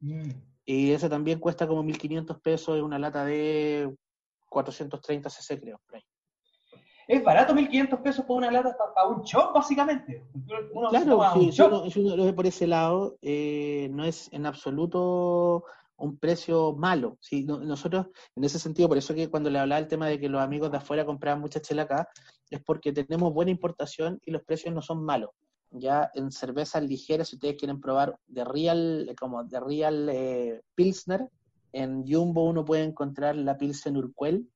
[0.00, 0.30] Mm.
[0.64, 3.94] Y esa también cuesta como 1.500 pesos, es una lata de
[4.48, 6.04] 430 cc creo, por ahí
[7.08, 10.22] es barato 1.500 pesos por una lata para, un shop, básicamente.
[10.90, 11.62] claro, sí, si
[12.00, 15.64] uno, lo ve por ese lado, eh, no es en absoluto
[15.98, 17.18] un precio malo.
[17.20, 17.44] ¿sí?
[17.44, 20.40] Nosotros, en ese sentido, por eso que cuando le hablaba el tema de que los
[20.40, 22.08] amigos de afuera compraban mucha chela acá,
[22.50, 25.30] es porque tenemos buena importación y los precios no son malos.
[25.70, 31.28] Ya en cervezas ligeras, si ustedes quieren probar de Real, como de Real eh, Pilsner,
[31.72, 34.48] en Jumbo uno puede encontrar la Pilsen Urquell,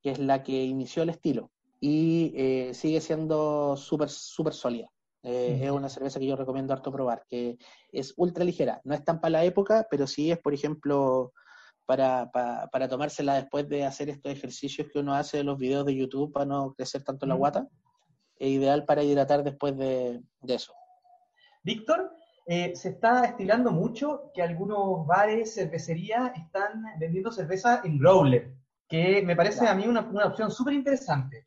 [0.00, 1.50] que es la que inició el estilo
[1.82, 4.88] y eh, sigue siendo súper, súper sólida.
[5.22, 7.56] Eh, es una cerveza que yo recomiendo harto probar, que
[7.92, 8.80] es ultra ligera.
[8.84, 11.32] No es tan para la época, pero sí es, por ejemplo,
[11.86, 15.94] para, para, tomársela después de hacer estos ejercicios que uno hace en los videos de
[15.94, 17.68] YouTube para no crecer tanto la guata.
[18.36, 20.74] Es ideal para hidratar después de, eso.
[21.62, 22.12] Víctor,
[22.46, 28.52] eh, se está estilando mucho que algunos bares, cervecerías están vendiendo cerveza en growler,
[28.88, 31.46] que me parece a mí una, una opción súper interesante.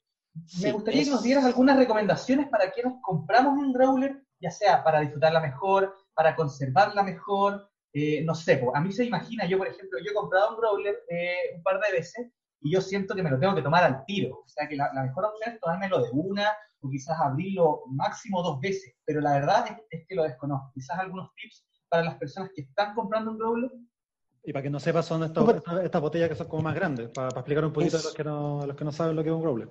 [0.61, 4.99] Me gustaría que nos dieras algunas recomendaciones para quienes compramos un growler, ya sea para
[4.99, 9.97] disfrutarla mejor, para conservarla mejor, eh, no sé, a mí se imagina, yo por ejemplo,
[9.99, 12.29] yo he comprado un growler eh, un par de veces
[12.59, 14.91] y yo siento que me lo tengo que tomar al tiro, o sea que la,
[14.91, 16.49] mejor opción es tomármelo de una
[16.81, 20.71] o quizás abrirlo máximo dos veces, pero la verdad es, que lo desconozco.
[20.73, 23.71] Quizás algunos tips para las personas que están comprando un growler.
[24.43, 27.65] Y para que no sepas, son estas, botellas que son como más grandes, para, explicar
[27.65, 29.41] un poquito a los que, no, a los que no saben lo que es un
[29.41, 29.69] growler.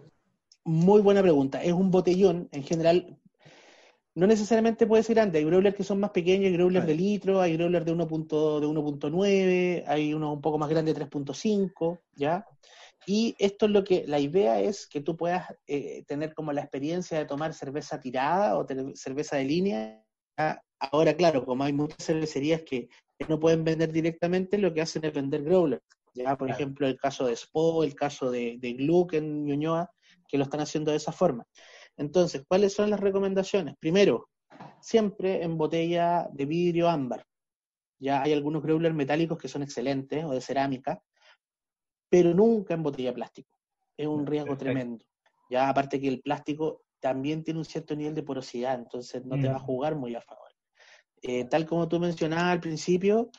[0.64, 1.62] Muy buena pregunta.
[1.62, 3.18] Es un botellón, en general,
[4.14, 5.38] no necesariamente puede ser grande.
[5.38, 10.14] Hay growlers que son más pequeños, hay growlers de litro, hay growlers de 1.9, hay
[10.14, 12.46] unos un poco más grandes de 3.5, ¿ya?
[13.06, 16.62] Y esto es lo que, la idea es que tú puedas eh, tener como la
[16.62, 20.04] experiencia de tomar cerveza tirada o cerveza de línea.
[20.78, 22.88] Ahora, claro, como hay muchas cervecerías que,
[23.28, 25.82] no pueden vender directamente, lo que hacen es vender growlers.
[26.14, 29.90] Ya, por ejemplo, el caso de Spo, el caso de, de Gluck en Ñuñoa,
[30.34, 31.46] que lo están haciendo de esa forma.
[31.96, 33.76] Entonces, ¿cuáles son las recomendaciones?
[33.78, 34.30] Primero,
[34.80, 37.24] siempre en botella de vidrio ámbar.
[38.00, 41.00] Ya hay algunos growlers metálicos que son excelentes o de cerámica,
[42.08, 43.60] pero nunca en botella de plástico.
[43.96, 45.04] Es un riesgo tremendo.
[45.48, 49.46] Ya aparte que el plástico también tiene un cierto nivel de porosidad, entonces no te
[49.46, 49.66] va a mm.
[49.66, 50.50] jugar muy a favor.
[51.22, 53.30] Eh, tal como tú mencionabas al principio,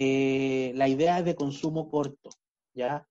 [0.00, 2.30] eh, la idea es de consumo corto,
[2.74, 3.06] ¿ya?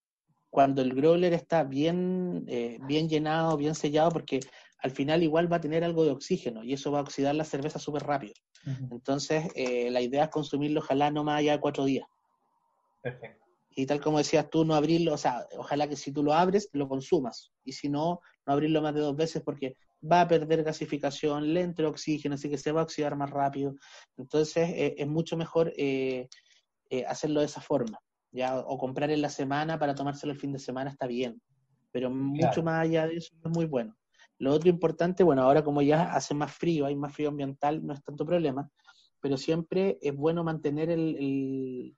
[0.49, 4.39] Cuando el growler está bien, eh, bien llenado, bien sellado, porque
[4.81, 7.43] al final igual va a tener algo de oxígeno y eso va a oxidar la
[7.43, 8.33] cerveza súper rápido.
[8.91, 12.07] Entonces, eh, la idea es consumirlo ojalá no más allá de cuatro días.
[13.01, 13.45] Perfecto.
[13.69, 16.69] Y tal como decías tú, no abrirlo, o sea, ojalá que si tú lo abres,
[16.73, 17.51] lo consumas.
[17.63, 19.77] Y si no, no abrirlo más de dos veces porque
[20.11, 23.75] va a perder gasificación, le entra oxígeno, así que se va a oxidar más rápido.
[24.17, 26.27] Entonces, eh, es mucho mejor eh,
[27.07, 27.99] hacerlo de esa forma.
[28.31, 28.59] ¿Ya?
[28.59, 31.41] O comprar en la semana para tomárselo el fin de semana está bien.
[31.91, 33.95] Pero mucho más allá de eso es muy bueno.
[34.37, 37.93] Lo otro importante, bueno, ahora como ya hace más frío, hay más frío ambiental, no
[37.93, 38.69] es tanto problema,
[39.19, 41.93] pero siempre es bueno mantener el,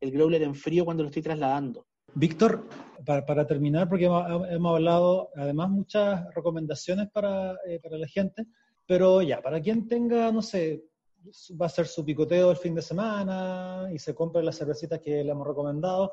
[0.00, 1.86] el, growler en frío cuando lo estoy trasladando.
[2.14, 2.66] Víctor,
[3.04, 8.46] para, terminar, porque hemos, hablado además muchas recomendaciones para, eh, para la gente,
[8.86, 10.84] pero ya, para quien tenga, no sé,
[11.60, 15.24] va a ser su picoteo el fin de semana y se compre las cervecitas que
[15.24, 16.12] le hemos recomendado.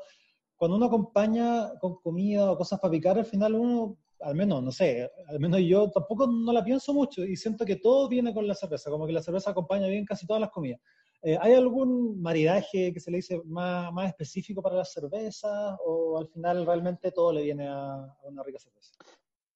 [0.56, 4.70] Cuando uno acompaña con comida o cosas para picar, al final uno al menos, no
[4.70, 8.46] sé, al menos yo tampoco no la pienso mucho y siento que todo viene con
[8.46, 10.80] la cerveza, como que la cerveza acompaña bien casi todas las comidas.
[11.22, 16.18] Eh, ¿Hay algún maridaje que se le dice más, más, específico para las cervezas o
[16.18, 18.92] al final realmente todo le viene a, una rica cerveza?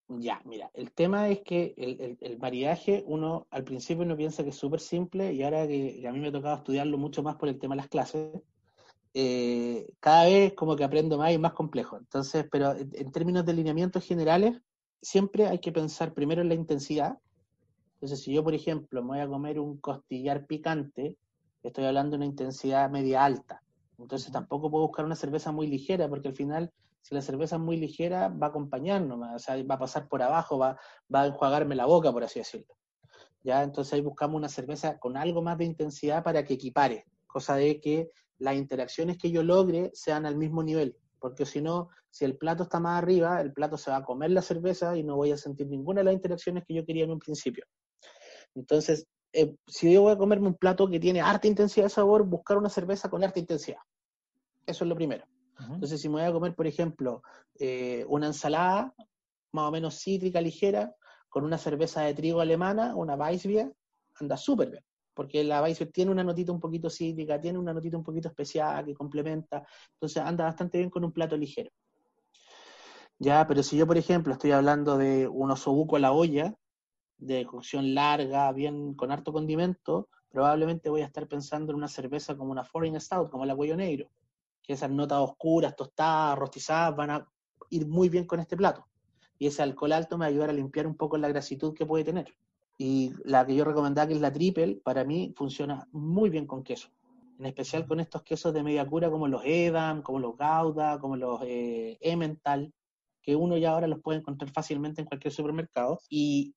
[0.08, 4.50] Ya, mira, el tema es que el, el, maridaje, uno al principio uno piensa que
[4.50, 7.48] es súper simple y ahora que, a mí me ha tocado estudiarlo mucho más por
[7.48, 8.40] el tema de las clases,
[9.14, 11.96] eh, cada vez como que aprendo más y más complejo.
[11.96, 14.60] Entonces, pero en, términos de lineamientos generales,
[15.02, 17.18] siempre hay que pensar primero en la intensidad.
[17.94, 21.16] Entonces, si yo, por ejemplo, me voy a comer un costillar picante,
[21.64, 23.60] estoy hablando de una intensidad media alta.
[23.98, 26.70] Entonces, tampoco puedo buscar una cerveza muy ligera, porque al final,
[27.06, 30.22] si la cerveza es muy ligera, va a acompañarnos, o sea, va a pasar por
[30.22, 30.76] abajo, va,
[31.14, 32.74] va a enjuagarme la boca, por así decirlo.
[33.44, 33.62] ¿Ya?
[33.62, 37.80] Entonces ahí buscamos una cerveza con algo más de intensidad para que equipare, cosa de
[37.80, 42.36] que las interacciones que yo logre sean al mismo nivel, porque si no, si el
[42.36, 45.30] plato está más arriba, el plato se va a comer la cerveza y no voy
[45.30, 47.66] a sentir ninguna de las interacciones que yo quería en un principio.
[48.56, 52.24] Entonces, eh, si yo voy a comerme un plato que tiene harta intensidad de sabor,
[52.24, 53.78] buscar una cerveza con harta intensidad.
[54.66, 55.24] Eso es lo primero.
[55.58, 57.22] Entonces, si me voy a comer, por ejemplo,
[57.58, 58.94] eh, una ensalada
[59.52, 60.94] más o menos cítrica, ligera,
[61.28, 63.74] con una cerveza de trigo alemana, una Weissbier,
[64.20, 64.84] anda súper bien
[65.16, 68.84] porque la Weiser tiene una notita un poquito cítrica, tiene una notita un poquito especial
[68.84, 71.70] que complementa, entonces anda bastante bien con un plato ligero.
[73.18, 76.54] Ya, pero si yo, por ejemplo, estoy hablando de un osobuco a la olla,
[77.16, 82.36] de cocción larga, bien con harto condimento, probablemente voy a estar pensando en una cerveza
[82.36, 84.10] como una Foreign Stout, como la Cuello Negro,
[84.66, 87.28] que esas notas oscuras, tostadas, rostizadas, van a
[87.70, 88.86] ir muy bien con este plato.
[89.38, 91.86] Y ese alcohol alto me va a ayudar a limpiar un poco la grasitud que
[91.86, 92.34] puede tener.
[92.78, 96.62] Y la que yo recomendaba, que es la triple, para mí funciona muy bien con
[96.62, 96.88] queso.
[97.38, 101.16] En especial con estos quesos de media cura como los Edam, como los Gouda, como
[101.16, 102.72] los eh, Emmental,
[103.26, 105.98] que uno ya ahora los puede encontrar fácilmente en cualquier supermercado.
[106.08, 106.54] Y,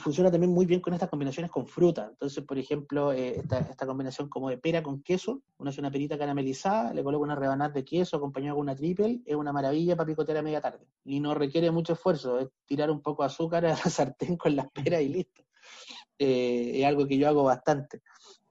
[0.00, 2.08] funciona también muy bien con estas combinaciones con fruta.
[2.10, 5.90] Entonces, por ejemplo, eh, esta, esta, combinación como de pera con queso, uno hace una
[5.90, 9.94] perita caramelizada, le coloca una rebanada de queso acompañado con una triple, es una maravilla
[9.94, 10.86] para picotear a media tarde.
[11.04, 14.56] Y no requiere mucho esfuerzo, es tirar un poco de azúcar a la sartén con
[14.56, 15.44] las peras y listo.
[16.18, 18.02] Eh, es algo que yo hago bastante.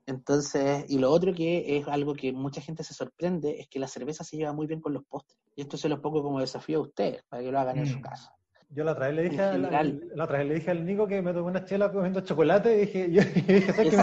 [0.06, 3.90] Entonces, y lo otro que es algo que mucha gente se sorprende es que la
[3.90, 5.47] cerveza se lleva muy bien con los postres.
[5.58, 7.98] Y esto se los pongo como desafío a ustedes, para que lo hagan en su
[7.98, 8.02] mm.
[8.02, 8.38] casa.
[8.70, 11.22] Yo la otra vez le dije, al, la otra vez le dije al Nico que
[11.22, 13.98] me tomé una chela comiendo chocolate y dije, yo, que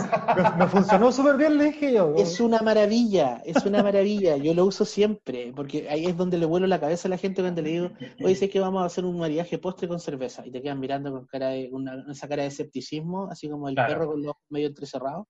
[0.58, 2.14] me, funcionó súper bien, le dije yo.
[2.16, 4.36] Es una maravilla, es una maravilla.
[4.36, 7.42] Yo lo uso siempre, porque ahí es donde le vuelo la cabeza a la gente
[7.42, 7.90] cuando le digo,
[8.20, 10.44] oye, sé que vamos a hacer un mariaje postre con cerveza.
[10.46, 13.74] Y te quedan mirando con cara de, una, esa cara de escepticismo, así como el
[13.74, 15.26] perro con los ojos medio entrecerrados.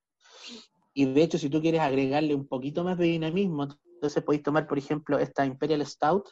[0.93, 3.67] Y de hecho, si tú quieres agregarle un poquito más de dinamismo,
[4.05, 6.29] entonces podéis tomar, por ejemplo, esta Imperial Stout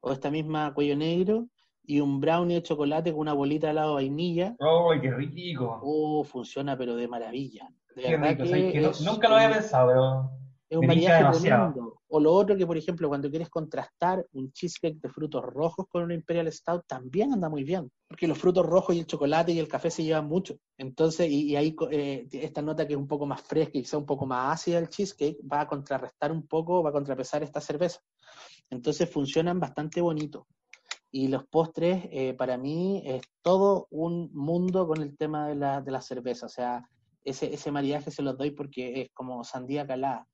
[0.00, 1.48] o esta misma Cuello Negro
[1.82, 4.56] y un brownie de chocolate con una bolita de helado de vainilla.
[4.60, 5.80] ¡Ay, qué rico!
[5.82, 7.68] Oh, funciona pero de maravilla.
[7.96, 10.30] De Qué verdad rico, nunca lo había pensado, pero
[10.68, 11.95] Es un maridaje tremendo.
[12.08, 16.04] O lo otro que, por ejemplo, cuando quieres contrastar un cheesecake de frutos rojos con
[16.04, 17.90] un Imperial Stout, también anda muy bien.
[18.06, 20.56] Porque los frutos rojos y el chocolate y el café se llevan mucho.
[20.78, 24.06] Entonces, y, ahí eh, esta nota que es un poco más fresca y quizá un
[24.06, 28.00] poco más ácida del cheesecake, va a contrarrestar un poco, va a contrapesar esta cerveza.
[28.70, 30.46] Entonces funcionan bastante bonito.
[31.10, 35.80] Y los postres, eh, para mí, es todo un mundo con el tema de la,
[35.80, 36.46] de la cerveza.
[36.46, 36.88] O sea,
[37.24, 40.26] ese, ese maridaje se los doy porque es como sandía calada.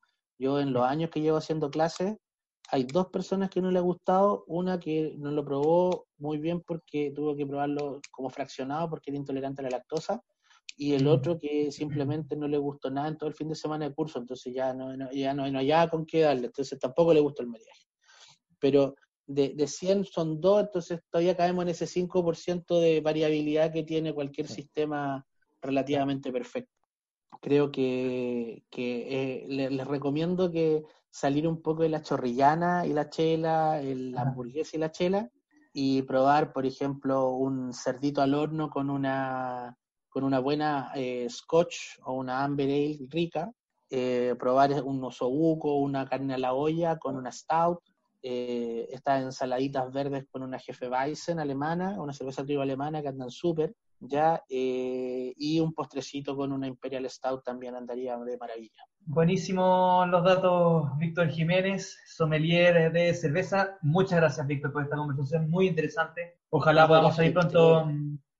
[0.42, 2.16] Yo en los años que llevo haciendo clases,
[2.72, 6.62] hay dos personas que no le ha gustado, una que no lo probó muy bien
[6.62, 10.20] porque tuvo que probarlo como fraccionado porque era intolerante a la lactosa,
[10.76, 11.08] y el Mm.
[11.08, 14.18] otro que simplemente no le gustó nada en todo el fin de semana de curso,
[14.18, 17.42] entonces ya no, no- ya no, no hallaba con qué darle, entonces tampoco le gustó
[17.42, 17.86] el maridaje.
[18.58, 23.84] Pero de, de 100 son dos, entonces todavía caemos en ese 5% de variabilidad que
[23.84, 25.24] tiene cualquier sistema
[25.60, 26.71] relativamente perfecto
[27.40, 32.92] creo que, que eh, le- les recomiendo que salir un poco de la chorrillana y
[32.92, 34.28] la chela, el Ajá.
[34.28, 35.30] hamburguesa y la chela,
[35.72, 39.76] y probar, por ejemplo, un cerdito al horno con una,
[40.08, 43.50] con una buena eh, scotch o una amber ale rica,
[43.90, 47.80] eh, probar un osobuco, una carne a la olla con una stout,
[48.22, 53.30] eh, estas ensaladitas verdes con una jefe Weizen alemana, una cerveza trigo alemana que andan
[53.30, 53.74] súper,
[54.04, 58.82] ya, eh, y un postrecito con una Imperial Stout también andaría de maravilla.
[59.06, 63.78] buenísimos los datos, Víctor Jiménez, sommelier de cerveza.
[63.82, 66.40] Muchas gracias, Víctor, por esta conversación muy interesante.
[66.50, 67.86] Ojalá podamos salir pronto,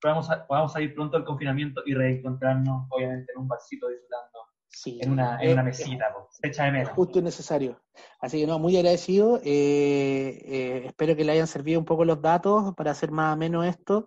[0.00, 4.38] podamos, podamos salir pronto del confinamiento y reencontrarnos, obviamente, en un barcito disfrutando,
[4.74, 6.26] Sí, en una, en eh, una eh, mesita, po.
[6.30, 6.92] se echa de menos.
[6.94, 7.80] justo y necesario.
[8.20, 9.38] Así que no, muy agradecido.
[9.44, 13.62] eh, eh, espero que le hayan servido un poco los datos para hacer más ameno
[13.64, 14.06] esto.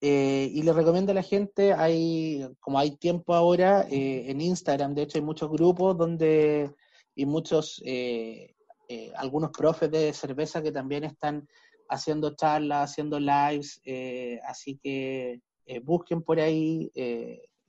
[0.00, 4.94] Eh, y le recomiendo a la gente, hay, como hay tiempo ahora, eh, en Instagram,
[4.94, 6.72] de hecho hay muchos grupos donde,
[7.16, 8.54] y muchos, eh,
[8.88, 11.48] eh, algunos profes de cerveza que también están
[11.88, 15.40] haciendo charlas, haciendo lives, eh, así que
[15.82, 16.90] busquen por ahí.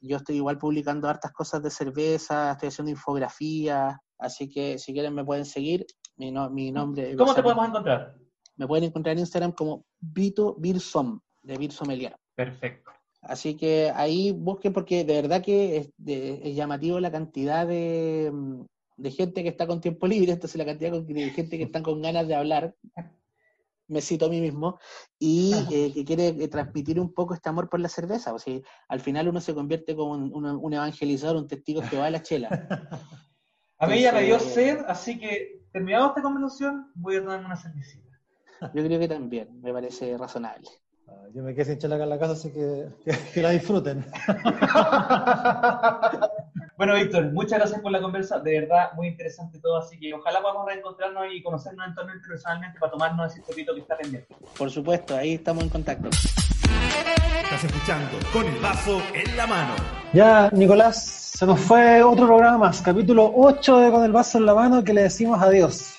[0.01, 5.13] yo estoy igual publicando hartas cosas de cerveza, estoy haciendo infografías, así que si quieren
[5.15, 5.85] me pueden seguir.
[6.15, 8.15] Mi, no- mi nombre ¿Cómo te podemos encontrar?
[8.57, 11.19] me pueden encontrar en Instagram como Vito Birsom,
[11.49, 12.15] de Birsomelier.
[12.35, 12.91] Perfecto.
[13.21, 18.31] Así que ahí busquen porque de verdad que es, de- es llamativo la cantidad de,
[18.33, 18.61] mm,
[18.97, 22.01] de gente que está con tiempo libre, entonces la cantidad de gente que están con
[22.01, 22.75] ganas de hablar,
[23.87, 24.77] me cito a mí mismo,
[25.17, 28.33] y eh, que quiere eh, transmitir un poco este amor por la cerveza.
[28.33, 31.97] O sea, al final uno se convierte como un, un- un evangelizador, un testigo que
[31.97, 32.49] va de la chela.
[33.81, 37.55] A mí ya me dio sed, así que terminado esta conversación, voy a tomarme una
[37.55, 38.09] cervecita.
[38.75, 40.67] Yo creo que también, me parece razonable.
[41.09, 43.49] Ah, Yo me quedé sin chela acá en la casa, así que, que, que la
[43.51, 44.05] disfruten.
[46.79, 50.41] Bueno, Víctor, muchas gracias por la conversa, de verdad, muy interesante todo, así que ojalá
[50.41, 54.33] podamos reencontrarnos y conocernos eventualmente personalmente para tomarnos ese chopito que está pendiente.
[54.57, 56.07] Por supuesto, ahí estamos en contacto.
[56.07, 59.73] Estás escuchando con el vaso en la mano.
[60.13, 64.45] Ya, Nicolás, se nos fue otro programa más, capítulo 8 de Con el Vaso en
[64.45, 65.98] la Mano, que le decimos adiós.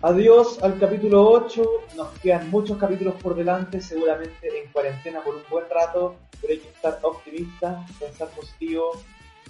[0.00, 1.64] Adiós al capítulo 8,
[1.96, 6.60] nos quedan muchos capítulos por delante, seguramente en cuarentena por un buen rato, pero hay
[6.60, 8.92] que estar optimista, pensar positivo,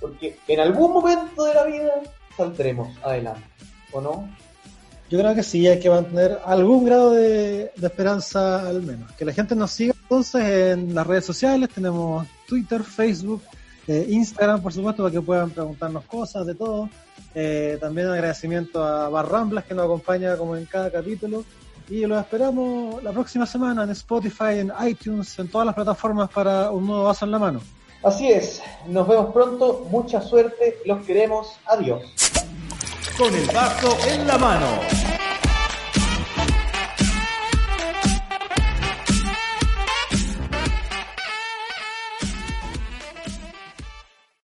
[0.00, 1.92] porque en algún momento de la vida
[2.34, 3.42] saldremos adelante,
[3.92, 4.26] ¿o no?
[5.10, 9.12] Yo creo que sí, hay que mantener algún grado de, de esperanza al menos.
[9.12, 13.42] Que la gente nos siga entonces en las redes sociales, tenemos Twitter, Facebook,
[13.88, 16.88] eh, Instagram, por supuesto, para que puedan preguntarnos cosas de todo.
[17.34, 21.44] Eh, también agradecimiento a Barramblas que nos acompaña como en cada capítulo.
[21.88, 26.70] Y los esperamos la próxima semana en Spotify, en iTunes, en todas las plataformas para
[26.70, 27.60] un nuevo vaso en la mano.
[28.02, 32.02] Así es, nos vemos pronto, mucha suerte, los queremos, adiós.
[33.16, 35.27] Con el vaso en la mano.